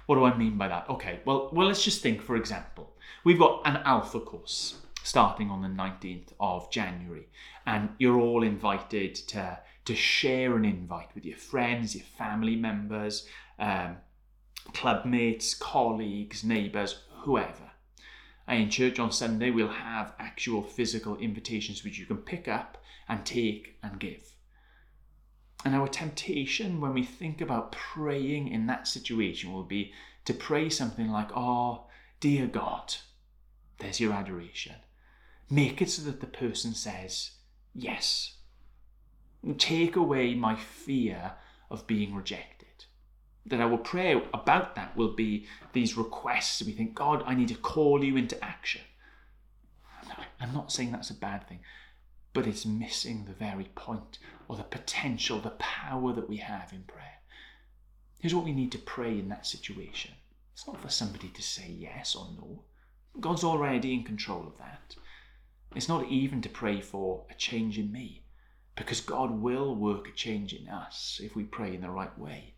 What 0.07 0.14
do 0.14 0.24
I 0.24 0.38
mean 0.38 0.57
by 0.57 0.68
that? 0.68 0.88
Okay, 0.88 1.18
well, 1.24 1.50
well, 1.52 1.66
let's 1.66 1.83
just 1.83 2.00
think, 2.00 2.22
for 2.22 2.37
example, 2.37 2.94
we've 3.24 3.40
got 3.40 3.62
an 3.64 3.78
alpha 3.85 4.20
course 4.20 4.76
starting 5.02 5.50
on 5.50 5.62
the 5.62 5.68
19th 5.68 6.32
of 6.40 6.70
January. 6.70 7.28
And 7.66 7.90
you're 7.98 8.18
all 8.18 8.42
invited 8.42 9.14
to, 9.14 9.58
to 9.84 9.94
share 9.94 10.56
an 10.56 10.64
invite 10.64 11.14
with 11.14 11.24
your 11.24 11.36
friends, 11.36 11.94
your 11.94 12.04
family 12.04 12.56
members, 12.56 13.26
um, 13.58 13.96
club 14.72 15.04
mates, 15.04 15.54
colleagues, 15.54 16.44
neighbours, 16.44 17.02
whoever. 17.24 17.70
And 18.46 18.62
in 18.62 18.70
church 18.70 18.98
on 18.98 19.12
Sunday, 19.12 19.50
we'll 19.50 19.68
have 19.68 20.14
actual 20.18 20.62
physical 20.62 21.16
invitations 21.16 21.84
which 21.84 21.98
you 21.98 22.06
can 22.06 22.18
pick 22.18 22.48
up 22.48 22.78
and 23.08 23.24
take 23.24 23.78
and 23.82 23.98
give. 23.98 24.32
And 25.64 25.74
our 25.74 25.86
temptation 25.86 26.80
when 26.80 26.92
we 26.92 27.04
think 27.04 27.40
about 27.40 27.72
praying 27.72 28.48
in 28.48 28.66
that 28.66 28.88
situation 28.88 29.52
will 29.52 29.62
be 29.62 29.92
to 30.24 30.34
pray 30.34 30.68
something 30.68 31.08
like, 31.08 31.30
Oh, 31.36 31.86
dear 32.20 32.46
God, 32.46 32.96
there's 33.78 34.00
your 34.00 34.12
adoration. 34.12 34.74
Make 35.52 35.82
it 35.82 35.90
so 35.90 36.00
that 36.04 36.22
the 36.22 36.26
person 36.26 36.72
says, 36.72 37.32
Yes. 37.74 38.36
Take 39.58 39.96
away 39.96 40.34
my 40.34 40.56
fear 40.56 41.32
of 41.70 41.86
being 41.86 42.14
rejected. 42.14 42.86
That 43.44 43.60
our 43.60 43.76
prayer 43.76 44.22
about 44.32 44.76
that 44.76 44.96
will 44.96 45.12
be 45.12 45.46
these 45.74 45.94
requests. 45.94 46.62
We 46.62 46.72
think, 46.72 46.94
God, 46.94 47.22
I 47.26 47.34
need 47.34 47.48
to 47.48 47.54
call 47.54 48.02
you 48.02 48.16
into 48.16 48.42
action. 48.42 48.80
I'm 50.40 50.54
not 50.54 50.72
saying 50.72 50.90
that's 50.90 51.10
a 51.10 51.14
bad 51.14 51.46
thing, 51.46 51.60
but 52.32 52.46
it's 52.46 52.64
missing 52.64 53.26
the 53.26 53.34
very 53.34 53.68
point 53.74 54.18
or 54.48 54.56
the 54.56 54.62
potential, 54.62 55.38
the 55.38 55.50
power 55.50 56.14
that 56.14 56.30
we 56.30 56.38
have 56.38 56.72
in 56.72 56.84
prayer. 56.84 57.20
Here's 58.20 58.34
what 58.34 58.46
we 58.46 58.52
need 58.52 58.72
to 58.72 58.78
pray 58.78 59.18
in 59.18 59.28
that 59.28 59.46
situation 59.46 60.12
it's 60.54 60.66
not 60.66 60.80
for 60.80 60.88
somebody 60.88 61.28
to 61.28 61.42
say 61.42 61.68
yes 61.68 62.14
or 62.14 62.28
no. 62.38 62.62
God's 63.20 63.44
already 63.44 63.92
in 63.92 64.04
control 64.04 64.46
of 64.46 64.56
that. 64.56 64.96
It's 65.74 65.88
not 65.88 66.08
even 66.08 66.42
to 66.42 66.50
pray 66.50 66.82
for 66.82 67.24
a 67.30 67.35
change 67.35 67.78
in 67.78 67.90
me, 67.90 68.24
because 68.76 69.00
God 69.00 69.30
will 69.30 69.74
work 69.74 70.06
a 70.06 70.12
change 70.12 70.52
in 70.52 70.68
us 70.68 71.18
if 71.22 71.35
we 71.35 71.44
pray 71.44 71.74
in 71.74 71.80
the 71.80 71.90
right 71.90 72.16
way. 72.18 72.54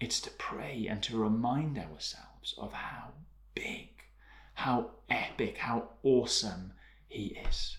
It's 0.00 0.20
to 0.22 0.30
pray 0.30 0.88
and 0.88 1.00
to 1.04 1.16
remind 1.16 1.78
ourselves 1.78 2.54
of 2.58 2.72
how 2.72 3.12
big, 3.54 3.88
how 4.54 4.90
epic, 5.08 5.58
how 5.58 5.90
awesome 6.02 6.72
He 7.08 7.38
is. 7.48 7.78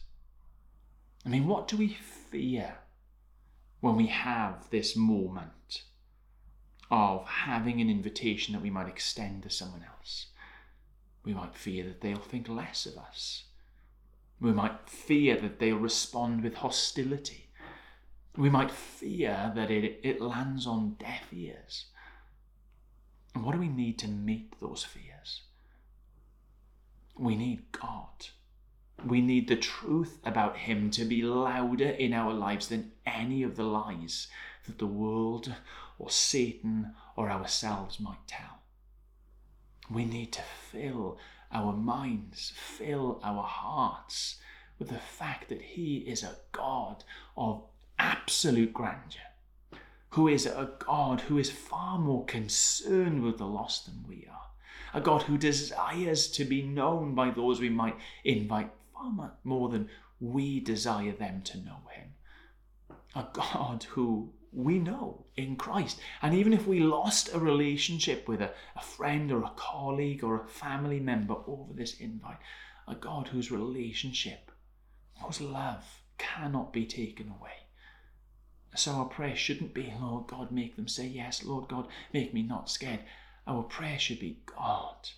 I 1.26 1.30
mean, 1.30 1.46
what 1.46 1.68
do 1.68 1.76
we 1.76 1.98
fear 2.32 2.78
when 3.82 3.98
we 3.98 4.08
have 4.08 4.70
this 4.70 4.96
moment 4.96 5.84
of 6.90 7.26
having 7.26 7.82
an 7.82 7.90
invitation 7.90 8.54
that 8.54 8.62
we 8.62 8.70
might 8.70 8.88
extend 8.88 9.44
to 9.44 9.50
someone 9.50 9.84
else? 9.84 10.28
We 11.26 11.34
might 11.34 11.56
fear 11.56 11.84
that 11.86 12.00
they'll 12.00 12.18
think 12.18 12.48
less 12.48 12.86
of 12.86 12.98
us 12.98 13.44
we 14.42 14.52
might 14.52 14.90
fear 14.90 15.40
that 15.40 15.60
they'll 15.60 15.78
respond 15.78 16.44
with 16.44 16.56
hostility. 16.56 17.50
We 18.38 18.50
might 18.50 18.72
fear 18.72 19.52
that 19.56 19.70
it, 19.70 20.00
it 20.04 20.22
lands 20.22 20.66
on 20.66 20.96
deaf 21.00 21.24
ears. 21.34 21.86
And 23.36 23.44
what 23.44 23.54
do 23.54 23.60
we 23.60 23.68
need 23.68 24.00
to 24.00 24.08
meet 24.08 24.56
those 24.62 24.84
fears? 24.84 25.42
We 27.18 27.36
need 27.36 27.72
God. 27.74 28.28
We 29.06 29.22
need 29.22 29.48
the 29.48 29.56
truth 29.56 30.20
about 30.24 30.58
Him 30.58 30.90
to 30.92 31.06
be 31.06 31.22
louder 31.22 31.90
in 31.90 32.14
our 32.14 32.34
lives 32.34 32.68
than 32.68 32.92
any 33.06 33.44
of 33.44 33.56
the 33.56 33.64
lies 33.64 34.28
that 34.66 34.80
the 34.80 34.88
world 34.88 35.54
or 35.98 36.10
Satan 36.10 36.94
or 37.16 37.30
ourselves 37.30 38.00
might 38.00 38.26
tell. 38.28 38.60
We 39.90 40.06
need 40.06 40.32
to 40.34 40.42
fill 40.72 41.18
our 41.52 41.74
minds, 41.74 42.54
fill 42.56 43.20
our 43.24 43.44
hearts 43.44 44.38
with 44.78 44.90
the 44.90 45.00
fact 45.00 45.50
that 45.50 45.62
He 45.62 45.98
is 45.98 46.24
a 46.24 46.38
God 46.52 47.04
of 47.36 47.64
absolute 47.98 48.74
grandeur, 48.74 49.22
who 50.12 50.28
is 50.28 50.46
a 50.46 50.72
God 50.80 51.22
who 51.22 51.38
is 51.38 51.52
far 51.52 51.98
more 51.98 52.26
concerned 52.26 53.24
with 53.24 53.38
the 53.38 53.48
lost 53.48 53.86
than 53.86 54.06
we 54.08 54.28
are, 54.30 54.48
a 54.94 55.02
God 55.02 55.24
who 55.24 55.38
desires 55.38 56.28
to 56.32 56.46
be 56.46 56.62
known 56.62 57.14
by 57.14 57.30
those 57.30 57.60
we 57.60 57.70
might 57.70 57.98
invite 58.24 58.72
far 58.94 59.34
more 59.44 59.70
than 59.70 59.90
we 60.20 60.60
desire 60.60 61.12
them 61.12 61.42
to 61.44 61.58
know 61.58 61.78
Him, 61.92 62.14
a 63.16 63.28
God 63.34 63.84
who 63.90 64.32
we 64.52 64.80
know 64.80 65.26
in 65.36 65.56
Christ. 65.56 66.00
And 66.22 66.34
even 66.34 66.54
if 66.54 66.66
we 66.66 66.80
lost 66.80 67.34
a 67.34 67.40
relationship 67.40 68.28
with 68.28 68.42
a, 68.42 68.52
a 68.76 68.82
friend 68.82 69.32
or 69.32 69.44
a 69.44 69.54
colleague 69.56 70.24
or 70.24 70.42
a 70.42 70.48
family 70.48 71.00
member 71.00 71.36
over 71.48 71.74
this 71.74 72.00
invite, 72.00 72.38
a 72.88 72.96
God 72.96 73.28
whose 73.28 73.52
relationship, 73.52 74.52
whose 75.22 75.42
love 75.42 76.02
cannot 76.18 76.74
be 76.74 76.86
taken 76.86 77.30
away. 77.30 77.52
So 78.76 78.92
our 78.94 79.06
prayer 79.06 79.36
shouldn't 79.36 79.74
be, 79.74 79.94
Lord 80.00 80.28
God, 80.28 80.52
make 80.52 80.76
them 80.76 80.88
say 80.88 81.08
yes. 81.08 81.44
Lord 81.44 81.68
God, 81.70 81.88
make 82.14 82.34
me 82.34 82.44
not 82.44 82.70
scared. 82.70 83.00
Our 83.48 83.64
prayer 83.64 83.98
should 83.98 84.20
be, 84.20 84.42
God, 84.46 85.10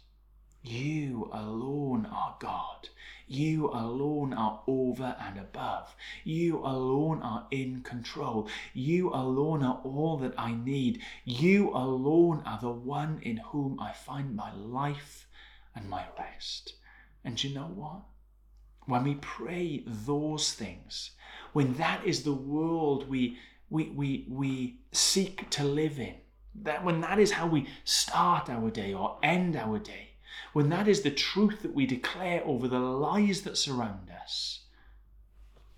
you 0.63 1.30
alone 1.34 2.06
are 2.06 2.36
God. 2.39 2.89
You 3.28 3.69
alone 3.69 4.34
are 4.34 4.62
over 4.67 5.15
and 5.19 5.39
above. 5.39 5.95
You 6.24 6.60
alone 6.60 7.21
are 7.21 7.47
in 7.50 7.82
control. 7.82 8.50
You 8.74 9.10
alone 9.10 9.63
are 9.63 9.80
all 9.84 10.17
that 10.17 10.34
I 10.38 10.54
need. 10.54 11.02
You 11.24 11.69
alone 11.69 12.43
are 12.45 12.60
the 12.60 12.71
one 12.71 13.19
in 13.24 13.38
whom 13.38 13.80
I 13.80 13.93
find 13.93 14.36
my 14.36 14.54
life 14.54 15.28
and 15.74 15.89
my 15.89 16.06
rest. 16.19 16.74
And 17.24 17.41
you 17.41 17.54
know 17.54 17.71
what? 17.74 18.02
When 18.86 19.04
we 19.04 19.15
pray 19.15 19.84
those 19.88 20.52
things, 20.54 21.12
when 21.54 21.76
that 21.76 22.06
is 22.06 22.24
the 22.24 22.34
world 22.34 23.10
we, 23.10 23.38
we, 23.69 23.89
we, 23.89 24.26
we 24.30 24.82
seek 24.91 25.50
to 25.52 25.63
live 25.63 26.00
in, 26.00 26.15
that 26.63 26.84
when 26.84 27.00
that 27.02 27.17
is 27.17 27.32
how 27.32 27.47
we 27.47 27.67
start 27.86 28.50
our 28.50 28.69
day 28.69 28.93
or 28.93 29.17
end 29.24 29.56
our 29.56 29.80
day, 29.80 30.11
when 30.54 30.69
that 30.69 30.88
is 30.88 31.01
the 31.01 31.12
truth 31.12 31.62
that 31.62 31.73
we 31.73 31.86
declare 31.86 32.41
over 32.45 32.67
the 32.67 32.80
lies 32.80 33.41
that 33.43 33.58
surround 33.58 34.10
us, 34.10 34.62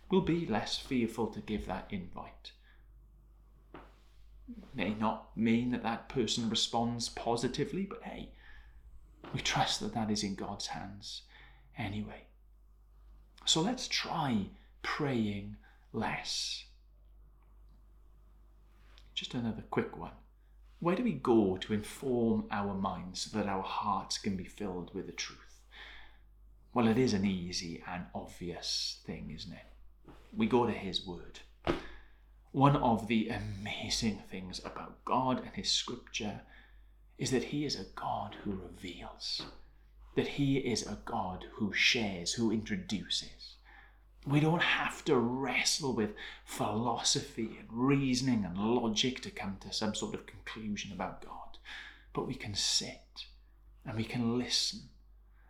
we'll 0.10 0.22
be 0.22 0.46
less 0.46 0.78
fearful 0.78 1.28
to 1.28 1.40
give 1.40 1.66
that 1.66 1.88
invite. 1.90 2.52
may 4.74 4.94
not 4.94 5.36
mean 5.38 5.72
that 5.72 5.84
that 5.84 6.10
person 6.10 6.50
responds 6.50 7.10
positively, 7.10 7.86
but 7.86 8.04
hey, 8.04 8.30
we 9.34 9.40
trust 9.40 9.80
that 9.80 9.94
that 9.94 10.12
is 10.12 10.24
in 10.24 10.36
God's 10.36 10.68
hands 10.68 11.24
anyway. 11.78 12.24
So 13.46 13.62
let's 13.62 13.88
try 13.88 14.48
praying 14.82 15.58
less. 15.92 16.66
Just 19.16 19.34
another 19.34 19.64
quick 19.70 19.98
one. 19.98 20.12
Where 20.84 20.98
do 20.98 21.04
we 21.06 21.14
go 21.14 21.56
to 21.56 21.74
inform 21.74 22.44
our 22.52 22.74
minds 22.74 23.22
so 23.22 23.38
that 23.38 23.48
our 23.48 23.64
hearts 23.64 24.18
can 24.18 24.36
be 24.36 24.44
filled 24.44 24.94
with 24.94 25.06
the 25.06 25.14
truth? 25.14 25.62
Well, 26.74 26.90
it 26.90 26.98
is 26.98 27.14
an 27.14 27.24
easy 27.24 27.82
and 27.88 28.08
obvious 28.14 29.00
thing, 29.06 29.32
isn't 29.34 29.54
it? 29.54 30.12
We 30.36 30.46
go 30.46 30.66
to 30.66 30.74
His 30.74 31.08
Word. 31.08 31.40
One 32.52 32.76
of 32.76 33.08
the 33.08 33.30
amazing 33.30 34.24
things 34.30 34.60
about 34.60 35.06
God 35.06 35.40
and 35.46 35.56
His 35.56 35.72
Scripture 35.72 36.42
is 37.18 37.32
that 37.32 37.46
He 37.46 37.64
is 37.64 37.80
a 37.80 37.86
God 37.96 38.36
who 38.44 38.52
reveals, 38.52 39.44
that 40.18 40.28
He 40.28 40.58
is 40.58 40.86
a 40.86 41.00
God 41.06 41.46
who 41.54 41.72
shares, 41.72 42.34
who 42.34 42.52
introduces. 42.52 43.56
We 44.26 44.40
don't 44.40 44.62
have 44.62 45.04
to 45.06 45.18
wrestle 45.18 45.94
with 45.94 46.16
philosophy 46.46 47.58
and 47.60 47.68
reasoning 47.70 48.46
and 48.46 48.58
logic 48.58 49.22
to 49.22 49.30
come 49.30 49.58
to 49.62 49.74
some 49.74 49.94
sort 49.94 50.16
of 50.16 50.26
conclusion 50.26 50.94
about 50.94 51.22
God. 51.22 51.58
But 52.14 52.28
we 52.28 52.36
can 52.36 52.56
sit 52.56 53.26
and 53.86 53.98
we 53.98 54.06
can 54.06 54.38
listen 54.38 54.90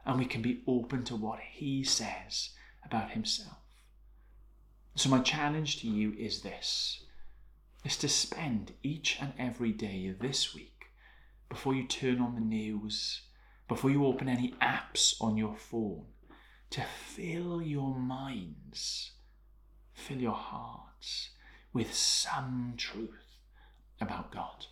and 0.05 0.17
we 0.17 0.25
can 0.25 0.41
be 0.41 0.63
open 0.65 1.03
to 1.05 1.15
what 1.15 1.39
He 1.39 1.83
says 1.83 2.49
about 2.83 3.11
Himself. 3.11 3.57
So, 4.95 5.09
my 5.09 5.19
challenge 5.19 5.81
to 5.81 5.87
you 5.87 6.13
is 6.17 6.41
this 6.41 7.03
is 7.83 7.97
to 7.97 8.07
spend 8.07 8.73
each 8.81 9.17
and 9.19 9.33
every 9.37 9.71
day 9.71 10.15
this 10.19 10.55
week 10.55 10.85
before 11.49 11.75
you 11.75 11.85
turn 11.85 12.21
on 12.21 12.35
the 12.35 12.41
news, 12.41 13.21
before 13.67 13.91
you 13.91 14.05
open 14.05 14.29
any 14.29 14.53
apps 14.61 15.15
on 15.19 15.35
your 15.37 15.55
phone 15.55 16.05
to 16.73 16.81
fill 16.81 17.61
your 17.61 17.93
minds, 17.93 19.11
fill 19.93 20.17
your 20.17 20.33
hearts 20.33 21.29
with 21.71 21.93
some 21.93 22.73
truth 22.77 23.37
about 24.01 24.31
God. 24.31 24.65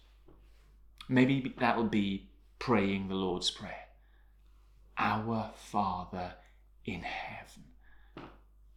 Maybe 1.07 1.53
that'll 1.59 1.83
be 1.83 2.31
praying 2.57 3.07
the 3.07 3.13
Lord's 3.13 3.51
Prayer. 3.51 3.85
Our 4.97 5.51
Father 5.55 6.33
in 6.85 7.01
heaven. 7.01 7.65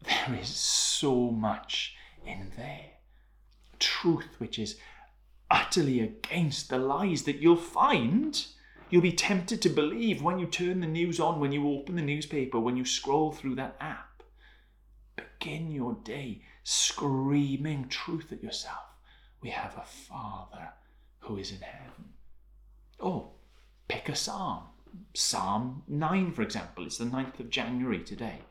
There 0.02 0.38
is 0.38 0.48
so 0.48 1.30
much 1.30 1.96
in 2.26 2.52
there. 2.58 2.90
Truth 3.78 4.34
which 4.37 4.58
is 4.58 4.76
utterly 5.50 6.00
against 6.00 6.68
the 6.68 6.78
lies 6.78 7.22
that 7.22 7.37
you'll 7.37 7.56
find 7.56 8.44
You'll 8.94 9.02
be 9.02 9.11
tempted 9.11 9.61
to 9.62 9.68
believe 9.70 10.22
when 10.22 10.38
you 10.38 10.46
turn 10.46 10.78
the 10.78 10.87
news 10.87 11.18
on, 11.18 11.40
when 11.40 11.50
you 11.50 11.68
open 11.68 11.96
the 11.96 12.00
newspaper, 12.00 12.61
when 12.61 12.76
you 12.76 12.85
scroll 12.85 13.33
through 13.33 13.57
that 13.57 13.74
app. 13.80 14.22
Begin 15.16 15.72
your 15.72 15.94
day 16.04 16.42
screaming 16.62 17.88
truth 17.88 18.30
at 18.30 18.40
yourself. 18.40 18.85
We 19.42 19.50
have 19.50 19.76
a 19.76 19.85
Father 19.85 20.68
who 21.18 21.37
is 21.38 21.50
in 21.50 21.62
heaven. 21.62 22.12
Oh, 23.00 23.33
pick 23.88 24.09
a 24.09 24.14
psalm. 24.14 24.66
Psalm 25.12 25.83
9, 25.88 26.33
for 26.33 26.42
example. 26.42 26.87
It's 26.87 26.98
the 26.98 27.04
9th 27.07 27.40
of 27.40 27.50
January 27.50 28.04
today. 28.04 28.42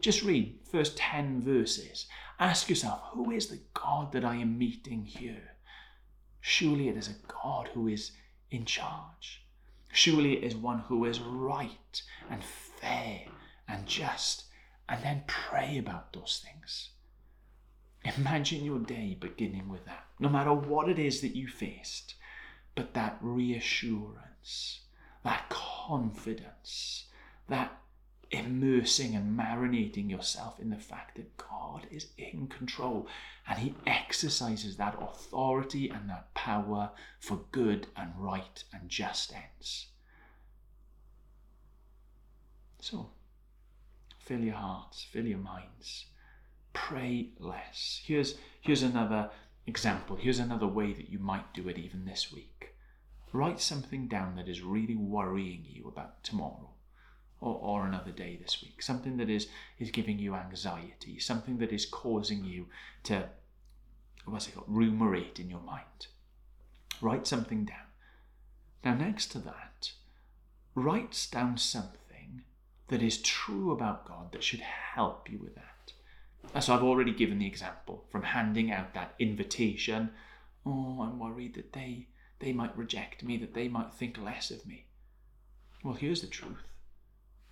Just 0.00 0.24
read 0.24 0.58
first 0.68 0.96
10 0.96 1.42
verses. 1.42 2.06
Ask 2.40 2.68
yourself, 2.68 3.02
who 3.12 3.30
is 3.30 3.46
the 3.46 3.60
God 3.72 4.10
that 4.10 4.24
I 4.24 4.34
am 4.34 4.58
meeting 4.58 5.04
here? 5.04 5.52
Surely 6.40 6.88
it 6.88 6.96
is 6.96 7.06
a 7.06 7.32
God 7.32 7.68
who 7.72 7.86
is 7.86 8.10
in 8.50 8.64
charge. 8.64 9.41
Surely 9.94 10.38
it 10.38 10.42
is 10.42 10.56
one 10.56 10.78
who 10.80 11.04
is 11.04 11.20
right 11.20 12.02
and 12.30 12.42
fair 12.42 13.26
and 13.68 13.86
just 13.86 14.44
and 14.88 15.04
then 15.04 15.22
pray 15.26 15.76
about 15.76 16.14
those 16.14 16.42
things. 16.42 16.88
Imagine 18.16 18.64
your 18.64 18.78
day 18.78 19.16
beginning 19.20 19.68
with 19.68 19.84
that, 19.84 20.06
no 20.18 20.30
matter 20.30 20.52
what 20.52 20.88
it 20.88 20.98
is 20.98 21.20
that 21.20 21.36
you 21.36 21.46
faced, 21.46 22.14
but 22.74 22.94
that 22.94 23.18
reassurance, 23.20 24.80
that 25.24 25.48
confidence, 25.50 27.04
that 27.48 27.81
immersing 28.32 29.14
and 29.14 29.38
marinating 29.38 30.10
yourself 30.10 30.58
in 30.58 30.70
the 30.70 30.78
fact 30.78 31.16
that 31.16 31.36
God 31.36 31.86
is 31.90 32.08
in 32.16 32.46
control 32.48 33.06
and 33.46 33.58
He 33.58 33.74
exercises 33.86 34.76
that 34.76 34.96
authority 35.00 35.90
and 35.90 36.08
that 36.08 36.32
power 36.34 36.90
for 37.20 37.42
good 37.52 37.86
and 37.94 38.12
right 38.16 38.64
and 38.72 38.88
just 38.88 39.32
ends. 39.34 39.88
So, 42.80 43.10
fill 44.18 44.40
your 44.40 44.54
hearts, 44.54 45.04
fill 45.04 45.26
your 45.26 45.38
minds, 45.38 46.06
pray 46.72 47.28
less. 47.38 48.00
Here's, 48.04 48.36
here's 48.62 48.82
another 48.82 49.30
example, 49.66 50.16
here's 50.16 50.38
another 50.38 50.66
way 50.66 50.94
that 50.94 51.10
you 51.10 51.18
might 51.18 51.52
do 51.52 51.68
it 51.68 51.78
even 51.78 52.06
this 52.06 52.32
week. 52.32 52.74
Write 53.32 53.60
something 53.60 54.08
down 54.08 54.36
that 54.36 54.48
is 54.48 54.62
really 54.62 54.96
worrying 54.96 55.64
you 55.68 55.86
about 55.86 56.24
tomorrow 56.24 56.70
or, 57.42 57.58
or 57.60 57.86
another 57.86 58.12
day 58.12 58.38
this 58.40 58.62
week, 58.62 58.80
something 58.80 59.16
that 59.16 59.28
is, 59.28 59.48
is 59.78 59.90
giving 59.90 60.18
you 60.18 60.34
anxiety, 60.34 61.18
something 61.18 61.58
that 61.58 61.72
is 61.72 61.84
causing 61.84 62.44
you 62.44 62.66
to, 63.02 63.28
what's 64.24 64.46
it 64.46 64.54
called, 64.54 64.66
ruminate 64.68 65.40
in 65.40 65.50
your 65.50 65.60
mind. 65.60 66.06
Write 67.00 67.26
something 67.26 67.64
down. 67.64 67.76
Now, 68.84 68.94
next 68.94 69.32
to 69.32 69.38
that, 69.40 69.92
write 70.74 71.26
down 71.32 71.58
something 71.58 72.42
that 72.88 73.02
is 73.02 73.20
true 73.20 73.72
about 73.72 74.06
God 74.06 74.32
that 74.32 74.44
should 74.44 74.60
help 74.60 75.28
you 75.30 75.38
with 75.38 75.56
that. 75.56 75.92
Uh, 76.54 76.60
so 76.60 76.74
I've 76.74 76.82
already 76.82 77.12
given 77.12 77.38
the 77.38 77.46
example 77.46 78.04
from 78.10 78.22
handing 78.22 78.70
out 78.70 78.94
that 78.94 79.14
invitation. 79.18 80.10
Oh, 80.64 81.00
I'm 81.02 81.18
worried 81.18 81.54
that 81.54 81.72
they 81.72 82.06
they 82.38 82.52
might 82.52 82.76
reject 82.76 83.22
me, 83.22 83.36
that 83.36 83.54
they 83.54 83.68
might 83.68 83.94
think 83.94 84.18
less 84.18 84.50
of 84.50 84.66
me. 84.66 84.86
Well, 85.84 85.94
here's 85.94 86.22
the 86.22 86.26
truth. 86.26 86.71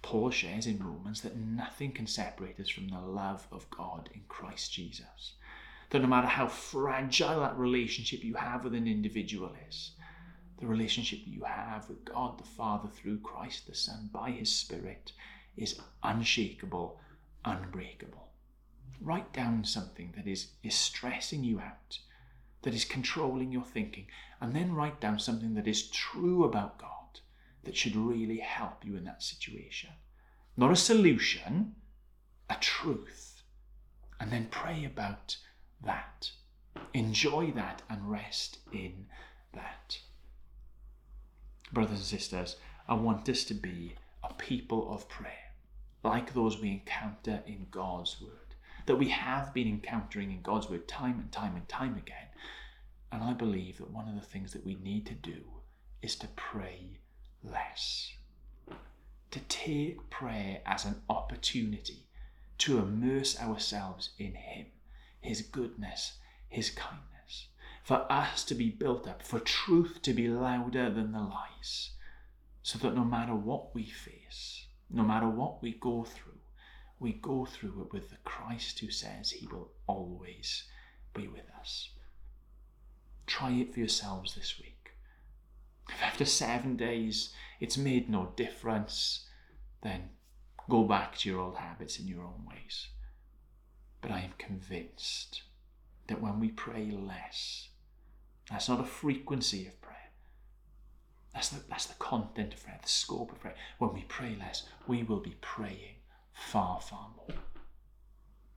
Paul 0.02 0.30
shares 0.30 0.66
in 0.66 0.82
Romans 0.82 1.20
that 1.20 1.36
nothing 1.36 1.92
can 1.92 2.06
separate 2.06 2.58
us 2.58 2.70
from 2.70 2.88
the 2.88 3.00
love 3.00 3.46
of 3.52 3.68
God 3.70 4.08
in 4.14 4.22
Christ 4.28 4.72
Jesus. 4.72 5.34
That 5.90 6.00
no 6.00 6.08
matter 6.08 6.26
how 6.26 6.48
fragile 6.48 7.40
that 7.40 7.58
relationship 7.58 8.24
you 8.24 8.34
have 8.34 8.64
with 8.64 8.74
an 8.74 8.86
individual 8.86 9.54
is, 9.68 9.92
the 10.58 10.66
relationship 10.66 11.20
you 11.24 11.44
have 11.44 11.88
with 11.88 12.04
God 12.04 12.38
the 12.38 12.44
Father 12.44 12.88
through 12.88 13.20
Christ 13.20 13.66
the 13.66 13.74
Son 13.74 14.08
by 14.12 14.30
His 14.30 14.50
Spirit 14.50 15.12
is 15.56 15.80
unshakable, 16.02 16.98
unbreakable. 17.44 18.28
Write 19.00 19.32
down 19.32 19.64
something 19.64 20.12
that 20.16 20.26
is, 20.26 20.52
is 20.62 20.74
stressing 20.74 21.44
you 21.44 21.60
out, 21.60 21.98
that 22.62 22.74
is 22.74 22.84
controlling 22.84 23.52
your 23.52 23.64
thinking, 23.64 24.06
and 24.40 24.54
then 24.54 24.74
write 24.74 25.00
down 25.00 25.18
something 25.18 25.54
that 25.54 25.68
is 25.68 25.88
true 25.88 26.44
about 26.44 26.78
God 26.78 26.99
that 27.64 27.76
should 27.76 27.96
really 27.96 28.38
help 28.38 28.84
you 28.84 28.96
in 28.96 29.04
that 29.04 29.22
situation. 29.22 29.90
Not 30.56 30.72
a 30.72 30.76
solution, 30.76 31.74
a 32.48 32.56
truth. 32.60 33.42
And 34.18 34.30
then 34.30 34.48
pray 34.50 34.84
about 34.84 35.36
that. 35.84 36.30
Enjoy 36.92 37.52
that 37.52 37.82
and 37.88 38.10
rest 38.10 38.58
in 38.72 39.06
that. 39.54 39.98
Brothers 41.72 41.98
and 41.98 42.20
sisters, 42.20 42.56
I 42.88 42.94
want 42.94 43.28
us 43.28 43.44
to 43.44 43.54
be 43.54 43.94
a 44.22 44.34
people 44.34 44.92
of 44.92 45.08
prayer, 45.08 45.54
like 46.02 46.34
those 46.34 46.60
we 46.60 46.70
encounter 46.70 47.42
in 47.46 47.66
God's 47.70 48.20
Word, 48.20 48.54
that 48.86 48.96
we 48.96 49.08
have 49.08 49.54
been 49.54 49.68
encountering 49.68 50.30
in 50.30 50.42
God's 50.42 50.68
Word 50.68 50.88
time 50.88 51.18
and 51.20 51.30
time 51.30 51.56
and 51.56 51.68
time 51.68 51.96
again. 51.96 52.28
And 53.12 53.22
I 53.22 53.32
believe 53.32 53.78
that 53.78 53.90
one 53.90 54.08
of 54.08 54.14
the 54.14 54.26
things 54.26 54.52
that 54.52 54.66
we 54.66 54.74
need 54.74 55.06
to 55.06 55.14
do 55.14 55.40
is 56.02 56.16
to 56.16 56.28
pray 56.36 56.98
less. 57.42 58.12
To 59.30 59.40
take 59.48 60.10
prayer 60.10 60.60
as 60.66 60.84
an 60.84 61.02
opportunity 61.08 62.06
to 62.58 62.78
immerse 62.78 63.40
ourselves 63.40 64.10
in 64.18 64.34
Him, 64.34 64.66
His 65.20 65.42
goodness, 65.42 66.18
His 66.48 66.70
kindness, 66.70 67.48
for 67.82 68.10
us 68.10 68.44
to 68.44 68.54
be 68.54 68.70
built 68.70 69.08
up, 69.08 69.22
for 69.22 69.40
truth 69.40 70.00
to 70.02 70.12
be 70.12 70.28
louder 70.28 70.90
than 70.90 71.12
the 71.12 71.20
lies, 71.20 71.90
so 72.62 72.78
that 72.78 72.94
no 72.94 73.04
matter 73.04 73.34
what 73.34 73.74
we 73.74 73.84
face, 73.84 74.66
no 74.90 75.02
matter 75.02 75.28
what 75.28 75.62
we 75.62 75.72
go 75.72 76.04
through, 76.04 76.38
we 76.98 77.12
go 77.14 77.46
through 77.46 77.82
it 77.82 77.92
with 77.92 78.10
the 78.10 78.18
Christ 78.24 78.78
who 78.80 78.90
says 78.90 79.30
He 79.30 79.46
will 79.46 79.70
always 79.86 80.64
be 81.14 81.26
with 81.26 81.48
us. 81.58 81.90
Try 83.26 83.52
it 83.52 83.72
for 83.72 83.80
yourselves 83.80 84.34
this 84.34 84.58
week. 84.58 84.69
After 86.02 86.24
seven 86.24 86.76
days 86.76 87.34
it's 87.60 87.76
made 87.76 88.08
no 88.08 88.32
difference, 88.36 89.26
then 89.82 90.10
go 90.68 90.84
back 90.84 91.16
to 91.18 91.28
your 91.28 91.40
old 91.40 91.56
habits 91.56 91.98
and 91.98 92.08
your 92.08 92.22
own 92.22 92.46
ways. 92.48 92.88
But 94.00 94.10
I 94.10 94.20
am 94.20 94.32
convinced 94.38 95.42
that 96.08 96.20
when 96.20 96.40
we 96.40 96.48
pray 96.48 96.90
less, 96.90 97.68
that's 98.50 98.68
not 98.68 98.80
a 98.80 98.84
frequency 98.84 99.66
of 99.66 99.80
prayer. 99.80 99.96
That's 101.34 101.50
the, 101.50 101.62
that's 101.68 101.86
the 101.86 101.94
content 101.94 102.54
of 102.54 102.64
prayer, 102.64 102.78
the 102.82 102.88
scope 102.88 103.30
of 103.30 103.40
prayer. 103.40 103.54
When 103.78 103.92
we 103.92 104.04
pray 104.08 104.36
less, 104.38 104.66
we 104.86 105.02
will 105.02 105.20
be 105.20 105.36
praying 105.40 105.96
far, 106.32 106.80
far 106.80 107.08
more. 107.16 107.36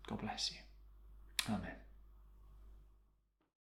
God 0.07 0.21
bless 0.21 0.51
you. 0.51 1.53
Amen. 1.53 1.82